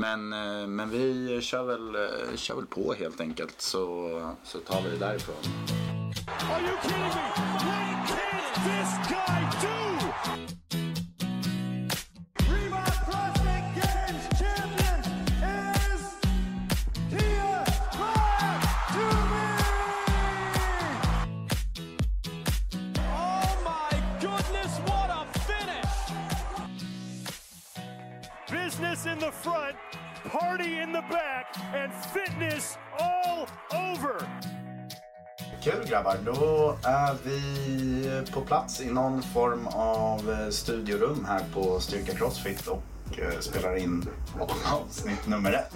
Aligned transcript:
Men, 0.00 0.32
eh, 0.32 0.66
men 0.66 0.90
vi 0.90 1.38
kör 1.42 1.62
väl, 1.62 1.94
eh, 1.94 2.36
kör 2.36 2.54
väl 2.54 2.66
på 2.66 2.94
helt 2.94 3.20
enkelt 3.20 3.60
så, 3.60 4.10
så 4.44 4.58
tar 4.58 4.82
vi 4.82 4.90
det 4.90 4.96
därifrån. 4.96 5.36
Are 6.26 6.60
you 6.60 6.76
kidding 6.82 7.02
me? 7.02 7.08
What 7.08 8.54
can 8.54 8.64
this 8.64 9.08
guy 9.08 9.42
do? 9.62 9.97
The 29.28 29.32
front, 29.32 29.76
party 30.24 30.80
in 30.80 30.92
the 30.92 31.02
back, 31.10 31.54
and 31.74 31.92
fitness 31.92 32.78
all 32.98 33.46
over. 33.72 34.16
Kul 35.62 35.86
grabbar, 35.88 36.16
då 36.24 36.76
är 36.82 37.16
vi 37.24 38.32
på 38.32 38.40
plats 38.40 38.80
i 38.80 38.90
någon 38.90 39.22
form 39.22 39.66
av 39.66 40.30
eh, 40.30 40.48
studiorum 40.50 41.24
här 41.24 41.44
på 41.54 41.80
Styrka 41.80 42.14
Crossfit 42.14 42.66
och 42.66 43.18
eh, 43.18 43.38
spelar 43.40 43.76
in 43.76 44.08
avsnitt 44.64 45.26
nummer 45.26 45.52
ett. 45.52 45.74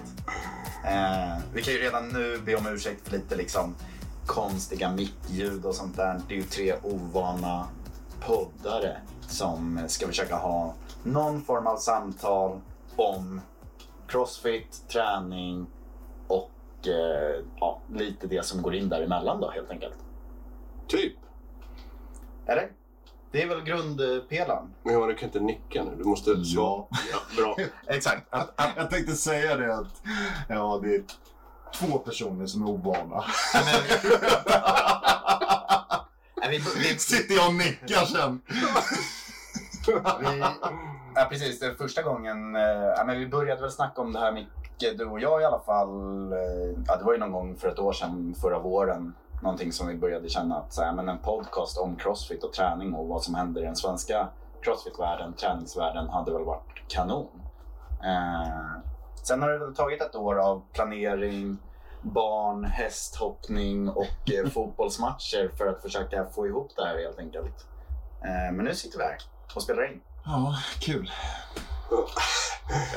Eh, 0.84 1.38
vi 1.54 1.62
kan 1.62 1.74
ju 1.74 1.80
redan 1.80 2.08
nu 2.08 2.38
be 2.38 2.56
om 2.56 2.66
ursäkt 2.66 3.08
för 3.08 3.16
lite 3.16 3.36
liksom 3.36 3.74
konstiga 4.26 4.92
mickljud 4.92 5.64
och 5.64 5.74
sånt 5.74 5.96
där. 5.96 6.20
Det 6.28 6.34
är 6.34 6.38
ju 6.38 6.44
tre 6.44 6.74
ovana 6.82 7.66
poddare 8.20 8.96
som 9.28 9.80
ska 9.86 10.06
försöka 10.06 10.36
ha 10.36 10.74
någon 11.04 11.42
form 11.42 11.66
av 11.66 11.76
samtal 11.76 12.60
om 12.96 13.40
crossfit, 14.08 14.88
träning 14.88 15.66
och 16.26 16.50
eh, 16.86 17.44
ja, 17.60 17.80
lite 17.94 18.26
det 18.26 18.46
som 18.46 18.62
går 18.62 18.74
in 18.74 18.88
däremellan 18.88 19.40
då 19.40 19.50
helt 19.50 19.70
enkelt. 19.70 19.94
Typ. 20.88 21.16
Eller? 22.46 22.72
Det 23.32 23.42
är 23.42 23.48
väl 23.48 23.60
grundpelaren? 23.60 24.74
Men 24.82 24.94
Johan, 24.94 25.08
du 25.08 25.14
kan 25.14 25.28
inte 25.28 25.40
nicka 25.40 25.84
nu. 25.84 25.96
Du 25.96 26.04
måste 26.04 26.30
Ja. 26.36 26.88
Ja, 26.90 27.18
bra. 27.36 27.56
Exakt. 27.86 28.26
Jag 28.76 28.90
tänkte 28.90 29.14
säga 29.14 29.56
det 29.56 29.74
att 29.74 30.02
ja, 30.48 30.80
det 30.82 30.94
är 30.94 31.02
två 31.74 31.98
personer 31.98 32.46
som 32.46 32.62
är 32.62 32.68
ovana. 32.70 33.24
Nej, 36.36 36.48
vi, 36.50 36.58
vi, 36.58 36.98
Sitter 36.98 37.34
jag 37.34 37.48
och 37.48 37.54
nickar 37.54 38.04
sen. 38.04 38.40
vi, 40.20 40.38
ja, 41.14 41.26
precis. 41.30 41.62
Är 41.62 41.74
första 41.74 42.02
gången. 42.02 42.56
eh, 42.56 42.62
Ja, 42.96 43.04
men 43.06 43.18
vi 43.18 43.26
började 43.26 43.60
väl 43.60 43.70
snacka 43.70 44.00
om 44.00 44.12
det 44.12 44.18
här 44.18 44.32
Micke, 44.32 44.98
du 44.98 45.04
och 45.04 45.20
jag 45.20 45.42
i 45.42 45.44
alla 45.44 45.60
fall. 45.60 46.32
eh, 46.32 46.38
Ja, 46.86 46.96
det 46.96 47.04
var 47.04 47.12
ju 47.12 47.18
någon 47.18 47.32
gång 47.32 47.56
för 47.56 47.68
ett 47.68 47.78
år 47.78 47.92
sedan, 47.92 48.34
förra 48.40 48.58
våren. 48.58 49.14
Någonting 49.42 49.72
som 49.72 49.86
vi 49.86 49.94
började 49.94 50.28
känna 50.28 50.56
att 50.56 50.72
så 50.72 50.82
här, 50.82 50.92
men 50.92 51.08
en 51.08 51.18
podcast 51.18 51.78
om 51.78 51.96
crossfit 51.96 52.44
och 52.44 52.52
träning 52.52 52.94
och 52.94 53.06
vad 53.08 53.22
som 53.22 53.34
händer 53.34 53.62
i 53.62 53.64
den 53.64 53.76
svenska 53.76 54.28
crossfit-världen, 54.60 55.32
träningsvärlden, 55.32 56.08
hade 56.08 56.32
väl 56.32 56.44
varit 56.44 56.88
kanon. 56.88 57.28
Eh, 58.04 58.80
sen 59.22 59.42
har 59.42 59.50
det 59.50 59.58
väl 59.58 59.74
tagit 59.74 60.02
ett 60.02 60.14
år 60.14 60.38
av 60.38 60.62
planering, 60.72 61.58
barn, 62.02 62.64
hästhoppning 62.64 63.88
och 63.88 64.30
eh, 64.44 64.50
fotbollsmatcher 64.52 65.50
för 65.58 65.66
att 65.66 65.82
försöka 65.82 66.24
få 66.26 66.46
ihop 66.46 66.72
det 66.76 66.84
här 66.84 66.98
helt 66.98 67.18
enkelt. 67.18 67.66
Eh, 68.24 68.52
men 68.52 68.64
nu 68.64 68.74
sitter 68.74 68.98
vi 68.98 69.04
här 69.04 69.16
och 69.54 69.62
spelar 69.62 69.92
in 69.92 70.00
Ja, 70.24 70.56
kul. 70.80 71.10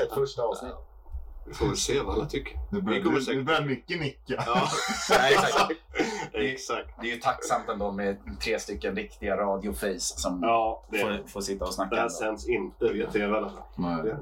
ett 0.02 0.14
första 0.14 0.42
avsnitt. 0.42 0.74
Vi 1.46 1.54
får 1.54 1.66
väl 1.66 1.76
se 1.76 2.00
vad 2.00 2.14
alla 2.14 2.26
tycker. 2.26 2.54
Nu 2.70 2.78
Vi 2.78 2.82
börjar, 2.82 3.02
kommer 3.02 3.20
säkert- 3.20 3.36
nu 3.36 3.42
börjar 3.44 3.60
mycket 3.62 4.00
nicka. 4.00 4.42
Ja, 4.46 4.68
Nej, 5.10 5.32
exakt. 5.34 5.72
exakt. 6.32 6.88
Det 7.00 7.10
är 7.10 7.14
ju 7.14 7.20
tacksamt 7.20 7.68
ändå 7.68 7.92
med 7.92 8.16
tre 8.40 8.58
stycken 8.58 8.96
riktiga 8.96 9.36
radioface 9.36 10.00
som 10.20 10.42
Ja, 10.42 10.82
det, 10.90 10.98
får, 10.98 11.28
får 11.28 11.40
sitta 11.40 11.64
och 11.64 11.70
det 11.70 11.74
snacka. 11.74 11.94
här 11.96 12.02
ändå. 12.02 12.14
sänds 12.14 12.48
inte 12.48 12.88
via 12.92 13.10
tv 13.10 13.24
i 13.34 13.36
alla 13.38 13.50
fall. 13.50 14.16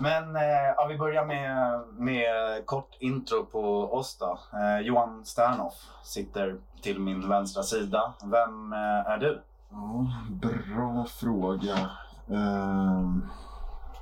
Men 0.00 0.36
eh, 0.36 0.42
ja, 0.76 0.86
vi 0.88 0.98
börjar 0.98 1.24
med, 1.24 1.80
med 1.98 2.26
kort 2.66 2.90
intro 2.98 3.44
på 3.46 3.92
oss 3.94 4.16
då. 4.18 4.38
Eh, 4.52 4.80
Johan 4.86 5.24
Sternoff 5.24 5.74
sitter 6.04 6.56
till 6.82 6.98
min 7.00 7.28
vänstra 7.28 7.62
sida. 7.62 8.12
Vem 8.24 8.72
eh, 8.72 8.78
är 9.12 9.18
du? 9.18 9.42
Ja, 9.74 10.06
bra 10.30 11.04
fråga. 11.04 11.90
Ehm, 12.30 13.26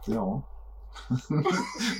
ja. 0.06 0.42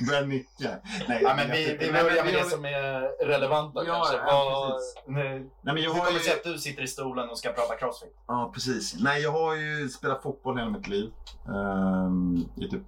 Börjar 0.07 0.25
nicka. 0.25 0.69
Nej, 1.07 1.19
Ja, 1.23 1.33
men 1.35 1.51
vi, 1.51 1.77
vi 1.79 1.91
börjar 1.91 2.23
med 2.25 2.33
det 2.33 2.49
som 2.49 2.65
är 2.65 3.25
relevant 3.25 3.73
då 3.75 3.83
Ja, 3.87 3.93
kanske. 3.93 4.17
ja, 4.17 4.71
precis. 4.75 5.03
nu, 5.07 5.23
Nej, 5.61 5.73
men 5.73 5.77
jag 5.83 5.91
har 5.91 5.99
kommer 6.05 6.11
ju... 6.11 6.19
sig 6.19 6.33
att 6.33 6.43
du 6.43 6.57
sitter 6.59 6.83
i 6.83 6.87
stolen 6.87 7.29
och 7.29 7.37
ska 7.37 7.49
prata 7.51 7.75
crossfit? 7.75 8.15
Ja, 8.27 8.51
precis. 8.53 8.95
Nej, 8.99 9.21
jag 9.21 9.31
har 9.31 9.55
ju 9.55 9.89
spelat 9.89 10.23
fotboll 10.23 10.57
hela 10.57 10.69
mitt 10.69 10.87
liv. 10.87 11.11
Ehm, 11.47 12.37
i 12.55 12.69
typ, 12.69 12.81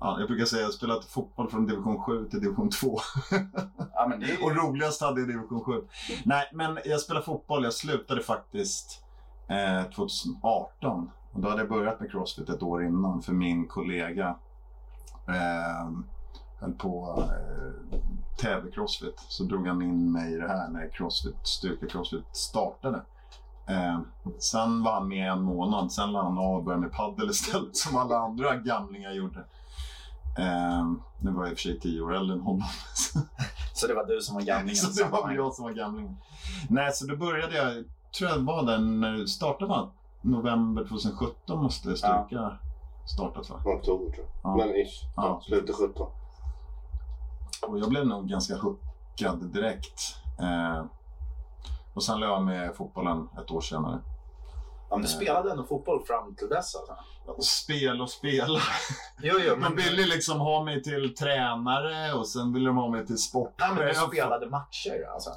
ja, 0.00 0.16
jag 0.18 0.28
brukar 0.28 0.44
säga 0.44 0.58
att 0.58 0.62
jag 0.62 0.66
har 0.68 0.72
spelat 0.72 1.04
fotboll 1.04 1.50
från 1.50 1.66
division 1.66 2.02
7 2.02 2.28
till 2.28 2.40
division 2.40 2.70
2. 2.70 3.00
Ja, 3.94 4.12
är 4.14 4.44
Och 4.44 4.56
roligast 4.56 5.00
hade 5.00 5.20
jag 5.20 5.28
division 5.28 5.64
7. 5.64 5.72
Nej, 6.24 6.50
men 6.52 6.78
jag 6.84 7.00
spelade 7.00 7.26
fotboll. 7.26 7.64
Jag 7.64 7.72
slutade 7.72 8.22
faktiskt 8.22 9.04
eh, 9.48 9.90
2018. 9.90 11.10
Och 11.32 11.40
då 11.40 11.48
hade 11.48 11.60
jag 11.60 11.68
börjat 11.68 12.00
med 12.00 12.10
crossfit 12.10 12.48
ett 12.48 12.62
år 12.62 12.84
innan 12.84 13.22
för 13.22 13.32
min 13.32 13.68
kollega 13.68 14.36
eh, 15.28 15.90
höll 16.60 16.72
på 16.72 17.24
eh, 17.28 17.98
tävla 18.38 18.70
crossfit. 18.70 19.20
Så 19.28 19.44
drog 19.44 19.66
han 19.66 19.82
in 19.82 20.12
mig 20.12 20.32
i 20.32 20.36
det 20.36 20.48
här 20.48 20.68
när 20.68 20.88
crossfit, 20.88 21.36
styrka 21.42 21.86
crossfit 21.86 22.24
startade. 22.32 23.02
Eh, 23.68 24.00
sen 24.38 24.82
var 24.82 24.92
han 24.92 25.08
med 25.08 25.32
en 25.32 25.42
månad, 25.42 25.92
sen 25.92 26.12
la 26.12 26.22
han 26.22 26.38
av 26.38 26.56
och 26.56 26.64
började 26.64 26.82
med 26.82 26.92
paddel 26.92 27.30
istället 27.30 27.76
som 27.76 27.96
alla 27.96 28.18
andra 28.18 28.56
gamlingar 28.56 29.12
gjorde. 29.12 29.38
Eh, 30.38 30.92
nu 31.20 31.30
var 31.30 31.42
jag 31.42 31.50
i 31.50 31.54
och 31.54 31.58
för 31.58 31.62
sig 31.62 31.80
tio 31.80 32.00
år 32.00 32.14
äldre 32.14 32.36
än 32.36 32.40
honom. 32.40 32.68
Så 33.74 33.86
det 33.86 33.94
var 33.94 34.06
du 34.06 34.20
som 34.20 34.34
var 34.34 34.42
gamlingen? 34.42 34.76
Så 34.76 35.04
det 35.04 35.10
var 35.10 35.30
jag 35.30 35.54
som 35.54 35.64
var 35.64 35.72
gamlingen. 35.72 36.16
Nej, 36.68 36.92
så 36.92 37.06
då 37.06 37.16
började 37.16 37.56
jag, 37.56 37.84
tror 38.18 38.30
jag 38.30 38.38
var 38.38 38.62
den, 38.62 39.00
när 39.00 39.12
det 39.12 39.28
startade 39.28 39.70
var 39.70 39.90
november 40.20 40.82
2017 40.84 41.62
måste 41.62 41.96
styrka 41.96 42.58
startat 43.16 43.50
va? 43.50 43.56
Oktober 43.64 44.12
tror 44.12 44.26
jag. 44.42 44.50
Ja. 44.50 44.56
Men 44.56 44.68
ish. 44.76 45.02
Ja, 45.16 45.22
Ja. 45.22 45.40
slutet 45.46 45.76
17. 45.76 46.06
Och 47.68 47.78
jag 47.78 47.88
blev 47.88 48.06
nog 48.06 48.28
ganska 48.28 48.54
hookad 48.56 49.44
direkt. 49.52 50.00
Eh, 50.40 50.84
och 51.94 52.02
sen 52.02 52.20
la 52.20 52.26
jag 52.26 52.42
med 52.42 52.76
fotbollen 52.76 53.28
ett 53.38 53.50
år 53.50 53.60
senare. 53.60 53.98
Ja, 54.90 54.96
men 54.96 55.02
du 55.02 55.08
spelade 55.08 55.50
ändå 55.50 55.64
fotboll 55.64 56.04
fram 56.06 56.34
till 56.34 56.48
dess 56.48 56.76
alltså? 56.76 56.96
Spel 57.40 58.00
och 58.00 58.10
spela. 58.10 58.60
Jo, 59.22 59.34
jo, 59.46 59.56
De 59.56 59.76
ville 59.76 60.06
liksom 60.06 60.40
ha 60.40 60.64
mig 60.64 60.82
till 60.82 61.14
tränare 61.14 62.12
och 62.12 62.28
sen 62.28 62.52
ville 62.52 62.66
de 62.66 62.76
ha 62.76 62.88
mig 62.90 63.06
till 63.06 63.16
Ja, 63.58 63.72
men 63.74 63.86
du 63.88 63.94
spelade 63.94 64.50
matcher 64.50 65.08
alltså? 65.14 65.30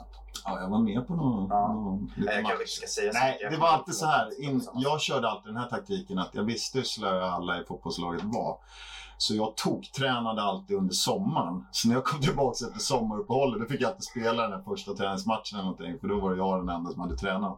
Ja, 0.46 0.60
jag 0.62 0.70
var 0.70 0.80
med 0.80 1.08
på 1.08 1.16
någon, 1.16 1.48
Ja. 1.50 1.68
någon 1.74 2.12
Nej, 2.18 2.36
jag 2.36 2.46
kanske 2.46 2.68
ska 2.68 2.88
säga 2.88 3.12
Nej, 3.14 3.48
det 3.52 3.58
var 3.58 3.68
alltid 3.68 3.96
så 3.96 4.06
här. 4.06 4.30
det 4.30 4.44
In, 4.46 4.68
jag 4.76 5.02
körde 5.02 5.30
alltid 5.30 5.54
den 5.54 5.62
här 5.62 5.70
taktiken 5.70 6.20
att 6.20 6.30
jag 6.34 6.44
visste 6.44 6.78
hur 6.78 6.86
slöa 6.86 7.32
alla 7.32 7.62
i 7.62 7.64
fotbollslaget 7.66 8.22
var. 8.24 8.58
Så 9.18 9.36
jag 9.36 9.56
toktränade 9.58 10.42
alltid 10.42 10.78
under 10.78 10.94
sommaren. 10.94 11.66
Så 11.72 11.88
när 11.88 11.96
jag 11.96 12.04
kom 12.04 12.22
tillbaka 12.22 12.66
efter 12.66 12.80
sommaruppehållet, 12.80 13.60
då 13.62 13.66
fick 13.66 13.82
jag 13.82 13.92
inte 13.92 14.02
spela 14.02 14.44
den 14.44 14.52
här 14.52 14.62
första 14.62 14.94
träningsmatchen 14.94 15.54
eller 15.60 15.64
någonting. 15.64 16.00
För 16.00 16.08
då 16.08 16.20
var 16.20 16.36
jag 16.36 16.60
den 16.60 16.70
enda 16.76 16.92
som 16.92 17.02
hade 17.02 17.18
tränat. 17.18 17.58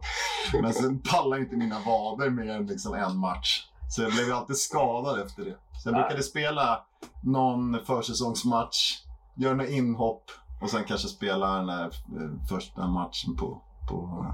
Men 0.62 0.72
sen 0.72 1.02
pallade 1.10 1.42
inte 1.42 1.56
mina 1.56 1.76
vader 1.86 2.30
mer 2.30 2.48
än 2.48 2.66
liksom 2.66 2.94
en 2.94 3.16
match. 3.16 3.66
Så 3.88 4.02
jag 4.02 4.12
blev 4.12 4.32
alltid 4.32 4.56
skadad 4.56 5.20
efter 5.20 5.44
det. 5.44 5.56
Så 5.82 5.88
jag 5.88 5.94
brukade 5.94 6.22
spela 6.22 6.80
någon 7.22 7.84
försäsongsmatch, 7.86 8.98
göra 9.36 9.54
några 9.54 9.70
inhopp 9.70 10.30
och 10.62 10.70
sen 10.70 10.84
kanske 10.84 11.08
spela 11.08 11.56
den 11.56 11.66
där 11.66 11.84
eh, 11.84 12.46
första 12.48 12.86
matchen 12.86 13.36
på, 13.36 13.62
på, 13.88 14.26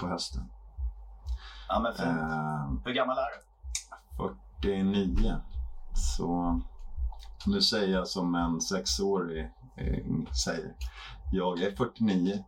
på 0.00 0.06
hösten. 0.06 0.42
Ja, 1.68 1.80
men 1.80 1.94
fint. 1.94 2.08
Eh, 2.08 2.84
Hur 2.84 2.92
gammal 2.94 3.16
är 3.18 3.22
du? 3.22 4.34
49. 4.62 5.36
Så 5.94 6.60
nu 7.46 7.62
säger 7.62 7.94
jag 7.94 8.08
som 8.08 8.34
en 8.34 8.60
sexårig 8.60 9.44
eh, 9.76 10.32
säger. 10.44 10.74
Jag 11.32 11.62
är 11.62 11.76
49 11.76 12.44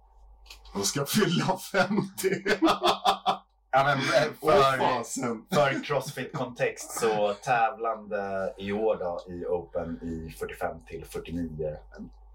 och 0.75 0.87
ska 0.87 1.05
fylla 1.07 1.57
50. 1.73 2.29
Ja, 3.75 3.85
men 3.85 3.99
eh, 3.99 4.33
för, 4.41 5.55
för 5.55 5.85
Crossfit-kontext 5.85 7.01
så 7.01 7.35
tävlande 7.35 8.55
i 8.59 8.73
år 8.73 8.97
då 8.97 9.33
i 9.33 9.47
Open 9.47 9.99
i 10.03 10.31
45 10.31 10.77
till 10.87 11.05
49. 11.05 11.77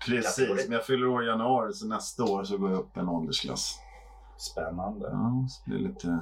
Precis, 0.05 0.49
men 0.67 0.71
jag 0.71 0.85
fyller 0.85 1.07
år 1.07 1.23
i 1.23 1.27
januari 1.27 1.73
så 1.73 1.87
nästa 1.87 2.23
år 2.23 2.43
så 2.43 2.57
går 2.57 2.69
jag 2.69 2.79
upp 2.79 2.97
en 2.97 3.09
åldersklass. 3.09 3.79
Spännande. 4.37 5.07
Ja, 5.11 5.45
så 5.49 5.61
det 5.65 5.69
blir 5.69 5.87
lite 5.87 6.19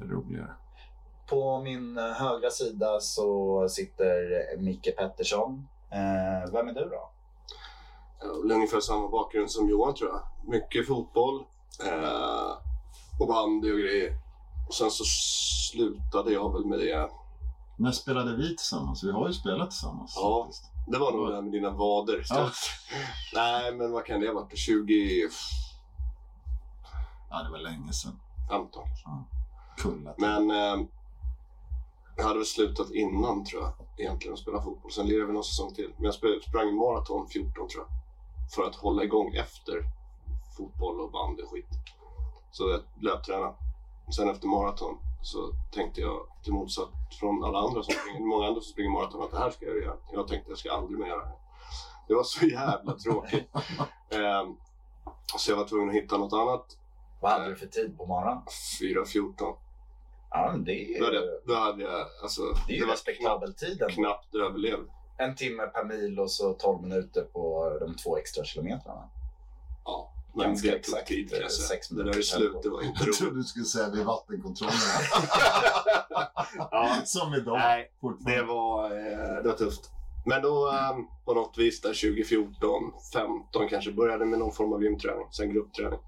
roligare. 0.00 0.50
På 1.26 1.60
min 1.60 1.98
eh, 1.98 2.04
högra 2.04 2.50
sida 2.50 3.00
så 3.00 3.68
sitter 3.68 4.56
Micke 4.58 4.96
Pettersson. 4.98 5.68
Eh, 5.90 6.52
vem 6.52 6.68
är 6.68 6.72
du 6.72 6.88
då? 6.88 7.10
Ungefär 8.54 8.80
samma 8.80 9.08
bakgrund 9.08 9.50
som 9.50 9.68
Johan 9.68 9.94
tror 9.94 10.10
jag. 10.10 10.22
Mycket 10.54 10.86
fotboll 10.86 11.44
eh, 11.86 12.52
och 13.20 13.28
bandy 13.28 13.72
och 13.72 13.78
grejer. 13.78 14.12
Och 14.68 14.74
sen 14.74 14.90
så 14.90 15.04
slutade 15.04 16.32
jag 16.32 16.52
väl 16.52 16.64
med 16.64 16.78
det. 16.78 17.10
När 17.78 17.92
spelade 17.92 18.36
vi 18.36 18.48
tillsammans? 18.48 19.04
Vi 19.04 19.10
har 19.12 19.26
ju 19.28 19.34
spelat 19.34 19.70
tillsammans. 19.70 20.12
Ja. 20.16 20.44
faktiskt. 20.44 20.70
Det 20.86 20.98
var 20.98 21.12
nog 21.12 21.28
det 21.28 21.34
här 21.34 21.42
med 21.42 21.52
dina 21.52 21.70
vader. 21.70 22.24
Ja. 22.28 22.50
Nej, 23.34 23.74
men 23.74 23.92
vad 23.92 24.04
kan 24.04 24.20
det 24.20 24.26
ha 24.26 24.34
varit? 24.34 24.50
2015 24.50 25.30
ja, 27.30 27.42
det 27.42 27.50
var 27.50 27.58
länge 27.58 27.92
sedan. 27.92 28.20
kanske. 28.48 29.24
Kullat. 29.82 30.18
Men 30.18 30.50
eh, 30.50 30.86
jag 32.16 32.24
hade 32.24 32.38
väl 32.38 32.46
slutat 32.46 32.90
innan 32.90 33.44
tror 33.44 33.62
jag 33.62 33.72
egentligen 33.98 34.34
att 34.34 34.40
spela 34.40 34.62
fotboll. 34.62 34.92
Sen 34.92 35.06
lirade 35.06 35.26
vi 35.26 35.32
någon 35.32 35.44
säsong 35.44 35.74
till. 35.74 35.92
Men 35.96 36.04
jag 36.04 36.14
sp- 36.14 36.40
sprang 36.48 36.74
maraton 36.76 37.28
14 37.28 37.52
tror 37.68 37.84
jag. 37.84 37.88
För 38.54 38.62
att 38.68 38.74
hålla 38.74 39.04
igång 39.04 39.34
efter 39.34 39.82
fotboll 40.56 41.00
och 41.00 41.10
bandy 41.10 41.42
och 41.42 41.50
skit. 41.50 41.66
Så 42.50 42.70
jag 42.70 42.80
löptränade. 43.04 43.54
Sen 44.16 44.28
efter 44.30 44.46
maraton 44.48 44.98
så 45.22 45.52
tänkte 45.72 46.00
jag 46.00 46.26
till 46.42 46.52
motsatt 46.52 46.88
från 47.20 47.44
alla 47.44 47.58
andra 47.58 47.82
som 47.82 47.94
springer, 47.94 48.20
många 48.20 48.46
andra 48.46 48.60
som 48.60 48.72
springer 48.72 48.90
maraton 48.90 49.22
att 49.22 49.30
det 49.30 49.38
här 49.38 49.50
ska 49.50 49.66
jag 49.66 49.76
göra. 49.82 49.96
Jag 50.12 50.28
tänkte 50.28 50.50
jag 50.50 50.58
ska 50.58 50.72
aldrig 50.72 50.98
mer 50.98 51.06
göra 51.06 51.24
det. 51.24 51.32
Det 52.08 52.14
var 52.14 52.22
så 52.24 52.46
jävla 52.46 52.92
tråkigt. 52.92 53.50
Ehm, 54.10 54.56
så 55.38 55.50
jag 55.52 55.56
var 55.56 55.64
tvungen 55.64 55.88
att 55.88 55.94
hitta 55.94 56.16
något 56.18 56.32
annat. 56.32 56.76
Vad 57.20 57.32
hade 57.32 57.48
du 57.48 57.56
för 57.56 57.66
tid 57.66 57.98
på 57.98 58.06
morgonen? 58.06 58.42
4.14. 58.80 59.56
Ja, 60.30 60.48
men 60.52 60.64
det 60.64 60.72
är, 60.94 60.98
Då 61.00 61.04
hade, 61.04 61.16
jag- 61.16 61.40
då 61.46 61.54
hade 61.54 61.82
jag, 61.82 62.06
alltså, 62.22 62.42
det 62.66 62.72
är 62.72 62.76
ju 62.76 62.86
respektabel 62.86 63.54
tid 63.54 63.82
knappt 63.90 64.34
överlevd. 64.34 64.90
En 65.16 65.34
timme 65.36 65.66
per 65.66 65.84
mil 65.84 66.20
och 66.20 66.30
så 66.30 66.52
12 66.52 66.82
minuter 66.82 67.22
på 67.22 67.70
de 67.80 67.94
två 67.96 68.16
extra 68.18 68.44
kilometrarna. 68.44 69.08
Ja, 69.84 70.12
Ganska 70.44 70.70
det 70.70 70.76
exakt, 70.76 71.06
tid 71.08 71.28
jag 71.40 71.50
sex 71.52 71.88
Det 71.88 71.94
minuter 71.96 72.12
där 72.12 72.20
i 72.20 72.24
tempo. 72.24 72.50
slutet 72.52 72.72
var 72.72 72.82
inte 72.82 72.98
Jag 72.98 73.06
roligt. 73.06 73.18
trodde 73.18 73.36
du 73.36 73.44
skulle 73.44 73.64
säga 73.64 73.90
vid 73.90 74.04
vattenkontrollerna. 74.04 74.80
Ja, 76.70 76.96
Som 77.04 77.34
idag. 77.34 77.58
nej, 77.58 77.90
det 78.20 78.42
var, 78.42 78.84
eh, 78.84 79.42
det 79.42 79.48
var 79.48 79.56
tufft. 79.56 79.90
Men 80.26 80.42
då 80.42 80.68
eh, 80.68 80.96
på 81.24 81.34
något 81.34 81.58
vis 81.58 81.80
där 81.80 81.88
2014, 81.88 82.92
15 83.12 83.68
kanske 83.68 83.92
började 83.92 84.24
med 84.26 84.38
någon 84.38 84.52
form 84.52 84.72
av 84.72 84.82
gymträning, 84.82 85.26
sen 85.30 85.52
gruppträning. 85.52 85.98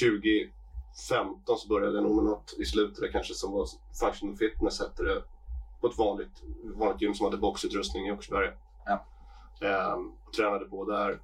2015 0.00 1.58
så 1.58 1.68
började 1.68 1.94
jag 1.94 2.02
nog 2.02 2.14
med 2.16 2.24
något 2.24 2.54
i 2.58 2.64
slutet 2.64 3.00
där 3.00 3.08
kanske 3.12 3.34
som 3.34 3.52
var 3.52 3.66
functional 4.00 4.36
fitness 4.36 4.80
hette 4.80 5.02
det. 5.02 5.22
På 5.80 5.86
ett 5.86 5.98
vanligt, 5.98 6.42
vanligt 6.64 7.02
gym 7.02 7.14
som 7.14 7.24
hade 7.24 7.36
boxutrustning 7.36 8.06
i 8.08 8.12
Åkersberga. 8.12 8.52
Ja. 8.86 9.04
Eh, 9.60 9.96
tränade 10.36 10.64
på 10.64 10.84
där 10.84 11.20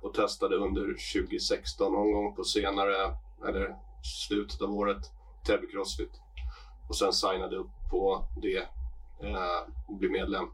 och 0.00 0.14
testade 0.14 0.56
under 0.56 0.84
2016 1.14 1.92
någon 1.92 2.12
gång 2.12 2.34
på 2.34 2.44
senare, 2.44 3.16
eller 3.48 3.76
slutet 4.02 4.62
av 4.62 4.74
året, 4.74 5.10
Täby 5.46 5.66
Crossfit. 5.66 6.20
Och 6.88 6.96
sen 6.96 7.12
signade 7.12 7.56
upp 7.56 7.70
på 7.90 8.24
det 8.42 8.56
eh, 9.20 9.60
och 9.86 9.94
blev 9.94 10.10
medlem. 10.10 10.48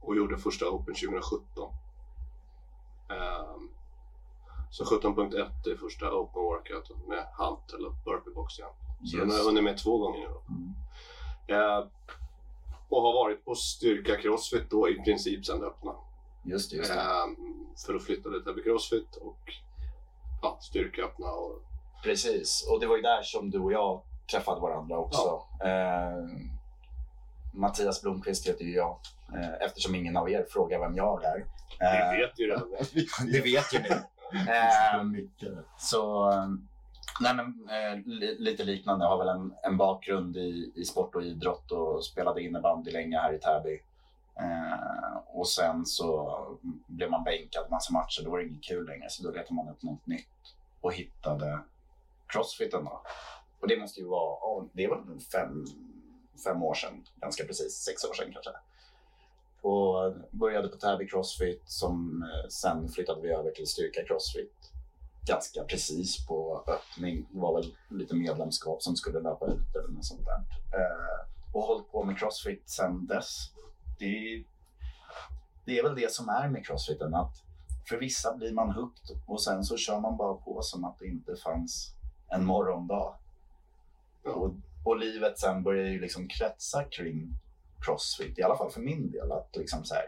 Och 0.00 0.16
gjorde 0.16 0.38
första 0.38 0.70
Open 0.70 0.94
2017. 0.94 1.72
Eh, 3.10 3.56
så 4.70 4.84
17.1 4.84 5.70
är 5.70 5.76
första 5.76 6.12
Open 6.12 6.42
Workout 6.42 7.08
med 7.08 7.26
hantel 7.32 7.86
och 7.86 7.94
burpee 8.04 8.34
box 8.34 8.58
igen. 8.58 8.70
Så 9.04 9.16
den 9.16 9.30
har 9.30 9.36
jag 9.36 9.44
hunnit 9.44 9.64
med 9.64 9.78
två 9.78 9.98
gånger 9.98 10.18
nu. 10.18 10.54
Mm. 10.54 10.74
Eh, 11.46 11.86
och 12.88 13.02
har 13.02 13.12
varit 13.12 13.44
på 13.44 13.54
styrka 13.54 14.16
crossfit 14.16 14.70
då 14.70 14.88
i 14.88 14.94
princip 14.94 15.46
sedan 15.46 15.60
det 15.60 15.66
öppnade. 15.66 15.98
Just 16.44 16.70
det, 16.70 16.76
just 16.76 16.90
det. 16.90 17.00
Eh, 17.00 17.26
för 17.86 17.94
att 17.94 18.02
flytta 18.02 18.30
till 18.30 18.44
Täby 18.44 18.62
Crossfit 18.62 19.16
och 19.16 19.38
ja, 20.42 20.58
styrka 20.60 21.02
öppna 21.02 21.26
och 21.26 21.62
Precis, 22.02 22.68
och 22.70 22.80
det 22.80 22.86
var 22.86 22.96
ju 22.96 23.02
där 23.02 23.22
som 23.22 23.50
du 23.50 23.58
och 23.58 23.72
jag 23.72 24.02
träffade 24.30 24.60
varandra 24.60 24.98
också. 24.98 25.42
Eh, 25.64 26.48
Mattias 27.54 28.02
Blomqvist 28.02 28.48
heter 28.48 28.64
ju 28.64 28.74
jag, 28.74 28.98
eh, 29.34 29.66
eftersom 29.66 29.94
ingen 29.94 30.16
av 30.16 30.30
er 30.30 30.46
frågar 30.50 30.80
vem 30.80 30.96
jag 30.96 31.24
är. 31.24 31.36
Eh, 31.80 32.10
vi 32.12 32.20
vet 32.20 32.40
ju 32.40 32.46
redan 32.46 32.70
det. 32.70 33.32
det 33.32 33.40
vet 33.40 33.74
ju 33.74 33.78
ni. 33.78 33.88
Eh, 34.32 35.02
så, 35.78 36.30
nej 37.20 37.34
men, 37.34 37.68
eh, 37.70 37.98
li, 38.06 38.36
lite 38.38 38.64
liknande. 38.64 39.04
Jag 39.04 39.10
har 39.10 39.18
väl 39.18 39.28
en, 39.28 39.54
en 39.62 39.76
bakgrund 39.76 40.36
i, 40.36 40.72
i 40.74 40.84
sport 40.84 41.14
och 41.14 41.22
idrott 41.22 41.72
och 41.72 42.04
spelade 42.04 42.42
innebandy 42.42 42.90
länge 42.90 43.18
här 43.18 43.32
i 43.32 43.38
Täby. 43.38 43.80
Eh, 44.38 45.16
och 45.26 45.48
sen 45.48 45.86
så 45.86 46.38
blev 46.86 47.10
man 47.10 47.24
bänkad 47.24 47.70
massa 47.70 47.92
matcher. 47.92 48.22
Då 48.24 48.30
var 48.30 48.38
det 48.38 48.44
inget 48.44 48.64
kul 48.64 48.86
längre, 48.86 49.10
så 49.10 49.22
då 49.22 49.30
letade 49.30 49.54
man 49.54 49.68
upp 49.68 49.82
något 49.82 50.06
nytt 50.06 50.28
och 50.80 50.94
hittade 50.94 51.58
crossfiten. 52.26 52.84
Då. 52.84 53.02
Och 53.60 53.68
det 53.68 53.80
måste 53.80 54.00
ju 54.00 54.06
vara, 54.06 54.36
oh, 54.40 54.64
det 54.72 54.88
var 54.88 55.18
fem, 55.32 55.64
fem 56.44 56.62
år 56.62 56.74
sedan, 56.74 57.04
ganska 57.16 57.44
precis, 57.44 57.72
sex 57.74 58.04
år 58.04 58.14
sedan 58.14 58.32
kanske. 58.32 58.50
Och 59.62 60.14
började 60.30 60.68
på 60.68 60.76
Täby 60.76 61.08
Crossfit 61.08 61.62
som 61.66 62.22
eh, 62.22 62.48
sen 62.48 62.88
flyttade 62.88 63.20
vi 63.20 63.28
över 63.28 63.50
till 63.50 63.66
Styrka 63.66 64.04
Crossfit. 64.04 64.72
Ganska 65.26 65.64
precis 65.64 66.26
på 66.26 66.64
öppning. 66.66 67.26
Det 67.30 67.40
var 67.40 67.54
väl 67.54 67.76
lite 67.88 68.14
medlemskap 68.14 68.82
som 68.82 68.96
skulle 68.96 69.20
löpa 69.20 69.46
ut 69.46 69.76
eller 69.76 69.88
något 69.88 70.04
sånt 70.04 70.24
där. 70.24 70.40
Eh, 70.80 71.26
och 71.52 71.62
hållit 71.62 71.90
på 71.92 72.04
med 72.04 72.18
Crossfit 72.18 72.70
sen 72.70 73.06
dess. 73.06 73.50
Det, 74.02 74.44
det 75.64 75.78
är 75.78 75.82
väl 75.82 75.94
det 75.94 76.12
som 76.12 76.28
är 76.28 76.48
med 76.48 76.66
Crossfiten. 76.66 77.14
Att 77.14 77.42
för 77.88 77.96
vissa 77.96 78.36
blir 78.36 78.52
man 78.52 78.70
hooked 78.70 79.16
och 79.26 79.42
sen 79.42 79.64
så 79.64 79.76
kör 79.76 80.00
man 80.00 80.16
bara 80.16 80.34
på 80.34 80.62
som 80.62 80.84
att 80.84 80.98
det 80.98 81.06
inte 81.06 81.36
fanns 81.36 81.94
en 82.28 82.44
morgondag. 82.44 83.14
Och, 84.24 84.54
och 84.84 84.98
livet 84.98 85.38
sen 85.38 85.62
börjar 85.62 85.86
ju 85.86 86.00
liksom 86.00 86.28
kretsa 86.28 86.84
kring 86.84 87.28
crossfit, 87.84 88.38
i 88.38 88.42
alla 88.42 88.56
fall 88.56 88.70
för 88.70 88.80
min 88.80 89.10
del. 89.10 89.32
Att 89.32 89.56
liksom 89.56 89.84
så 89.84 89.94
här, 89.94 90.04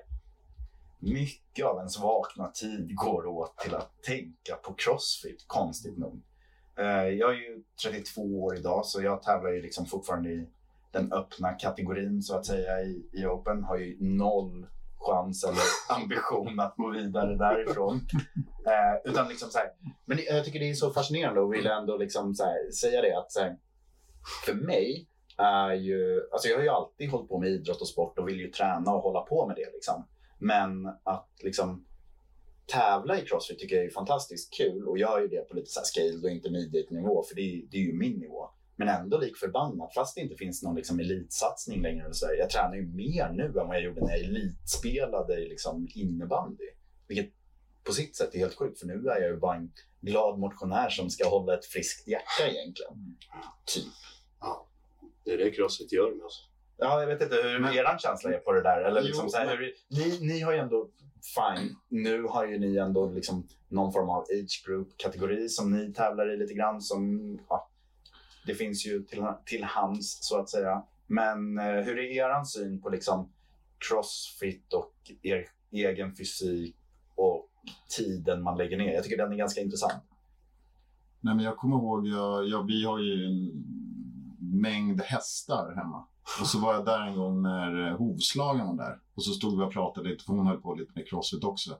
mycket 0.98 1.66
av 1.66 1.76
ens 1.78 1.98
vakna 1.98 2.48
tid 2.48 2.96
går 2.96 3.26
åt 3.26 3.58
till 3.58 3.74
att 3.74 4.02
tänka 4.02 4.56
på 4.62 4.74
crossfit, 4.74 5.44
konstigt 5.46 5.98
nog. 5.98 6.20
Eh, 6.76 7.08
jag 7.08 7.30
är 7.30 7.38
ju 7.38 7.62
32 7.82 8.22
år 8.22 8.56
idag, 8.56 8.86
så 8.86 9.02
jag 9.02 9.22
tävlar 9.22 9.50
ju 9.50 9.62
liksom 9.62 9.86
fortfarande 9.86 10.30
i 10.30 10.48
den 10.94 11.12
öppna 11.12 11.52
kategorin 11.52 12.22
så 12.22 12.36
att 12.36 12.46
säga 12.46 12.82
i, 12.82 13.10
i 13.12 13.26
Open 13.26 13.64
har 13.64 13.76
ju 13.76 13.96
noll 14.00 14.66
chans 14.96 15.44
eller 15.44 15.62
ambition 16.02 16.60
att 16.60 16.76
gå 16.76 16.90
vidare 16.90 17.36
därifrån. 17.36 18.00
Eh, 18.66 19.10
utan 19.10 19.28
liksom 19.28 19.50
så 19.50 19.58
här, 19.58 19.68
men 20.04 20.18
jag 20.28 20.44
tycker 20.44 20.58
det 20.58 20.70
är 20.70 20.74
så 20.74 20.90
fascinerande 20.90 21.40
och 21.40 21.54
vill 21.54 21.66
ändå 21.66 21.96
liksom 21.96 22.34
här, 22.38 22.70
säga 22.72 23.02
det 23.02 23.18
att 23.18 23.36
här, 23.40 23.58
för 24.46 24.54
mig 24.54 25.08
är 25.38 25.72
ju, 25.72 26.28
alltså 26.32 26.48
jag 26.48 26.56
har 26.56 26.62
ju 26.62 26.68
alltid 26.68 27.10
hållit 27.10 27.28
på 27.28 27.38
med 27.38 27.48
idrott 27.48 27.80
och 27.80 27.88
sport 27.88 28.18
och 28.18 28.28
vill 28.28 28.40
ju 28.40 28.50
träna 28.50 28.94
och 28.94 29.02
hålla 29.02 29.20
på 29.20 29.46
med 29.46 29.56
det 29.56 29.70
liksom. 29.72 30.06
Men 30.38 30.86
att 30.86 31.28
liksom 31.42 31.84
tävla 32.66 33.18
i 33.18 33.20
crossfit 33.20 33.58
tycker 33.58 33.76
jag 33.76 33.84
är 33.84 33.90
fantastiskt 33.90 34.54
kul 34.56 34.88
och 34.88 34.98
jag 34.98 35.10
gör 35.10 35.20
ju 35.20 35.28
det 35.28 35.48
på 35.48 35.56
lite 35.56 35.70
så 35.70 35.80
här 35.80 35.84
scale 35.84 36.24
och 36.24 36.30
intermediate 36.30 36.94
nivå 36.94 37.22
för 37.28 37.34
det 37.34 37.40
är, 37.40 37.62
det 37.70 37.76
är 37.76 37.82
ju 37.82 37.92
min 37.92 38.18
nivå. 38.18 38.50
Men 38.76 38.88
ändå 38.88 39.18
lik 39.18 39.36
förbannat, 39.36 39.94
fast 39.94 40.14
det 40.14 40.20
inte 40.20 40.34
finns 40.36 40.62
någon 40.62 40.76
liksom 40.76 41.00
elitsatsning 41.00 41.82
längre. 41.82 42.08
Och 42.08 42.16
så 42.16 42.26
jag 42.38 42.50
tränar 42.50 42.74
ju 42.74 42.86
mer 42.86 43.28
nu 43.32 43.44
än 43.44 43.52
vad 43.68 43.76
jag 43.76 43.82
gjorde 43.82 44.00
när 44.00 44.10
jag 44.10 44.20
elitspelade 44.20 45.34
i 45.34 45.48
liksom 45.48 45.88
innebandy. 45.94 46.64
Vilket 47.08 47.30
på 47.84 47.92
sitt 47.92 48.16
sätt 48.16 48.34
är 48.34 48.38
helt 48.38 48.54
sjukt, 48.54 48.80
för 48.80 48.86
nu 48.86 48.94
är 49.08 49.20
jag 49.20 49.30
ju 49.30 49.36
bara 49.36 49.56
en 49.56 49.72
glad 50.00 50.38
motionär 50.38 50.88
som 50.90 51.10
ska 51.10 51.28
hålla 51.28 51.54
ett 51.54 51.64
friskt 51.66 52.08
hjärta 52.08 52.48
egentligen. 52.48 53.16
Typ. 53.64 53.84
Ja, 54.40 54.66
det 55.24 55.32
är 55.32 55.38
det 55.38 55.50
Crossfit 55.50 55.92
gör 55.92 56.10
med 56.16 56.24
oss. 56.24 56.50
Ja, 56.76 57.00
jag 57.00 57.06
vet 57.06 57.22
inte 57.22 57.34
hur 57.34 57.58
Men- 57.58 57.74
er 57.74 57.98
känsla 57.98 58.30
är 58.32 58.38
på 58.38 58.52
det 58.52 58.62
där. 58.62 58.80
Eller 58.84 59.02
liksom 59.02 59.24
Jo, 59.24 59.30
så 59.30 59.36
här, 59.38 59.46
men- 59.46 59.58
hur, 59.58 59.72
ni, 59.88 60.26
ni 60.26 60.40
har 60.40 60.52
ju 60.52 60.58
ändå, 60.58 60.90
fine, 61.34 61.76
nu 61.88 62.22
har 62.22 62.46
ju 62.46 62.58
ni 62.58 62.76
ändå 62.76 63.10
liksom 63.10 63.48
någon 63.68 63.92
form 63.92 64.08
av 64.10 64.22
age 64.22 64.62
group-kategori 64.66 65.48
som 65.48 65.70
ni 65.70 65.92
tävlar 65.92 66.34
i 66.34 66.36
lite 66.36 66.54
grann. 66.54 66.80
Som, 66.80 67.38
ja, 67.48 67.70
det 68.46 68.54
finns 68.54 68.86
ju 68.86 69.02
till, 69.02 69.24
till 69.44 69.64
hands 69.64 70.18
så 70.20 70.40
att 70.40 70.50
säga. 70.50 70.82
Men 71.06 71.58
eh, 71.58 71.64
hur 71.64 71.98
är 71.98 72.02
er 72.02 72.44
syn 72.44 72.80
på 72.80 72.88
liksom 72.88 73.32
crossfit 73.88 74.72
och 74.72 74.94
er 75.22 75.46
egen 75.70 76.14
fysik 76.14 76.76
och 77.14 77.48
tiden 77.96 78.42
man 78.42 78.58
lägger 78.58 78.78
ner? 78.78 78.92
Jag 78.92 79.04
tycker 79.04 79.16
den 79.16 79.32
är 79.32 79.36
ganska 79.36 79.60
intressant. 79.60 80.02
Nej, 81.20 81.34
men 81.34 81.44
jag 81.44 81.56
kommer 81.56 81.76
ihåg, 81.76 82.06
jag, 82.06 82.48
jag, 82.48 82.66
vi 82.66 82.84
har 82.84 82.98
ju 82.98 83.26
en 83.26 83.52
mängd 84.60 85.00
hästar 85.00 85.74
hemma. 85.76 86.06
Och 86.40 86.46
så 86.46 86.58
var 86.58 86.74
jag 86.74 86.84
där 86.84 87.00
en 87.00 87.16
gång 87.16 87.42
när 87.42 87.90
hovslagaren 87.90 87.96
hovslagen 87.98 88.66
var 88.66 88.76
där. 88.76 88.98
Och 89.14 89.24
så 89.24 89.30
stod 89.30 89.58
vi 89.58 89.64
och 89.64 89.72
pratade 89.72 90.08
lite, 90.08 90.24
för 90.24 90.32
hon 90.32 90.46
höll 90.46 90.60
på 90.60 90.74
lite 90.74 90.92
med 90.94 91.08
crossfit 91.08 91.44
också. 91.44 91.70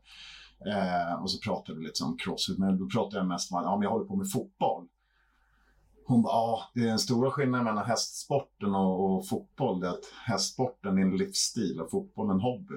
Eh, 0.67 1.23
och 1.23 1.31
så 1.31 1.41
pratade 1.41 1.79
vi 1.79 1.85
lite 1.85 2.05
om 2.05 2.17
crossfit, 2.17 2.59
men 2.59 2.79
då 2.79 2.87
pratade 2.89 3.17
jag 3.17 3.27
mest 3.27 3.53
om 3.53 3.59
att 3.59 3.65
ja, 3.65 3.77
men 3.77 3.83
jag 3.83 3.91
håller 3.91 4.07
på 4.07 4.17
med 4.17 4.31
fotboll. 4.31 4.89
Hon 6.07 6.23
bara, 6.23 6.33
ja, 6.33 6.71
det 6.75 6.81
är 6.81 6.93
en 6.93 6.99
stora 6.99 7.31
skillnad 7.31 7.65
mellan 7.65 7.85
hästsporten 7.87 8.75
och, 8.75 9.17
och 9.17 9.29
fotboll. 9.29 9.81
Det 9.81 9.87
är 9.87 9.91
att 9.91 10.05
hästsporten 10.27 10.99
är 10.99 11.03
en 11.03 11.17
livsstil 11.17 11.81
och 11.81 11.91
fotbollen 11.91 12.31
en 12.37 12.41
hobby. 12.41 12.75